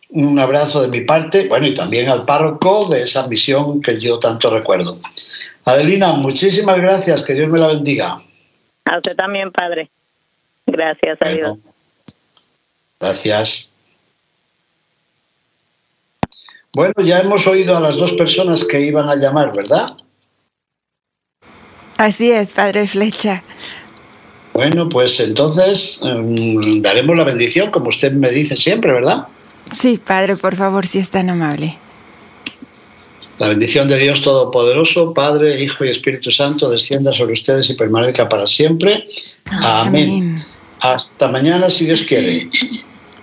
un 0.09 0.37
abrazo 0.39 0.81
de 0.81 0.87
mi 0.87 1.01
parte, 1.01 1.47
bueno, 1.47 1.67
y 1.67 1.73
también 1.73 2.09
al 2.09 2.25
párroco 2.25 2.89
de 2.89 3.03
esa 3.03 3.27
misión 3.27 3.81
que 3.81 3.99
yo 3.99 4.19
tanto 4.19 4.49
recuerdo. 4.49 4.99
Adelina, 5.65 6.13
muchísimas 6.13 6.77
gracias, 6.77 7.21
que 7.21 7.33
Dios 7.33 7.49
me 7.49 7.59
la 7.59 7.67
bendiga. 7.67 8.21
A 8.85 8.97
usted 8.97 9.15
también, 9.15 9.51
padre. 9.51 9.89
Gracias 10.65 11.21
a 11.21 11.29
Dios. 11.29 11.57
Gracias. 12.99 13.70
Bueno, 16.73 16.93
ya 17.03 17.19
hemos 17.19 17.45
oído 17.47 17.75
a 17.75 17.79
las 17.79 17.97
dos 17.97 18.13
personas 18.13 18.63
que 18.63 18.79
iban 18.79 19.09
a 19.09 19.15
llamar, 19.15 19.53
¿verdad? 19.53 19.97
Así 21.97 22.31
es, 22.31 22.53
Padre 22.53 22.87
Flecha. 22.87 23.43
Bueno, 24.53 24.89
pues 24.89 25.19
entonces 25.19 26.01
em, 26.03 26.81
daremos 26.81 27.15
la 27.15 27.23
bendición, 27.23 27.71
como 27.71 27.89
usted 27.89 28.11
me 28.13 28.29
dice 28.29 28.55
siempre, 28.55 28.91
¿verdad? 28.91 29.27
Sí, 29.69 29.99
Padre, 30.03 30.35
por 30.35 30.55
favor, 30.55 30.85
si 30.85 30.99
es 30.99 31.09
tan 31.09 31.29
amable. 31.29 31.77
La 33.37 33.47
bendición 33.47 33.87
de 33.87 33.97
Dios 33.97 34.21
Todopoderoso, 34.21 35.13
Padre, 35.13 35.63
Hijo 35.63 35.85
y 35.85 35.89
Espíritu 35.89 36.31
Santo, 36.31 36.69
descienda 36.69 37.13
sobre 37.13 37.33
ustedes 37.33 37.69
y 37.69 37.73
permanezca 37.73 38.29
para 38.29 38.45
siempre. 38.45 39.07
Amén. 39.45 40.43
Hasta 40.79 41.27
mañana, 41.27 41.69
si 41.69 41.85
Dios 41.85 42.03
quiere. 42.03 42.49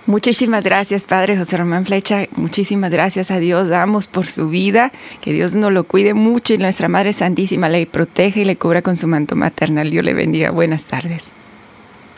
Muchísimas 0.09 0.63
gracias, 0.63 1.03
Padre 1.03 1.37
José 1.37 1.57
Román 1.57 1.85
Flecha. 1.85 2.27
Muchísimas 2.31 2.91
gracias 2.91 3.29
a 3.29 3.37
Dios. 3.37 3.67
Damos 3.67 4.07
por 4.07 4.25
su 4.25 4.49
vida. 4.49 4.91
Que 5.21 5.33
Dios 5.33 5.55
nos 5.55 5.71
lo 5.71 5.83
cuide 5.83 6.15
mucho 6.15 6.55
y 6.55 6.57
nuestra 6.57 6.89
Madre 6.89 7.13
Santísima 7.13 7.69
le 7.69 7.85
protege 7.85 8.41
y 8.41 8.45
le 8.45 8.55
cubra 8.55 8.81
con 8.81 8.97
su 8.97 9.05
manto 9.05 9.35
maternal. 9.35 9.91
Dios 9.91 10.03
le 10.03 10.15
bendiga. 10.15 10.49
Buenas 10.49 10.85
tardes. 10.85 11.33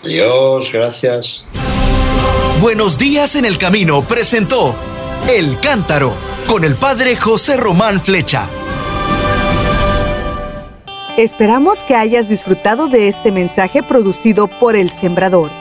Dios, 0.05 0.71
gracias. 0.71 1.49
Buenos 2.61 2.97
días 2.97 3.35
en 3.35 3.43
el 3.43 3.57
camino 3.57 4.07
presentó 4.07 4.73
El 5.29 5.59
Cántaro 5.59 6.15
con 6.47 6.63
el 6.63 6.75
Padre 6.75 7.17
José 7.17 7.57
Román 7.57 7.99
Flecha. 7.99 8.49
Esperamos 11.17 11.83
que 11.83 11.95
hayas 11.95 12.29
disfrutado 12.29 12.87
de 12.87 13.09
este 13.09 13.33
mensaje 13.33 13.83
producido 13.83 14.47
por 14.47 14.77
El 14.77 14.89
Sembrador. 14.89 15.60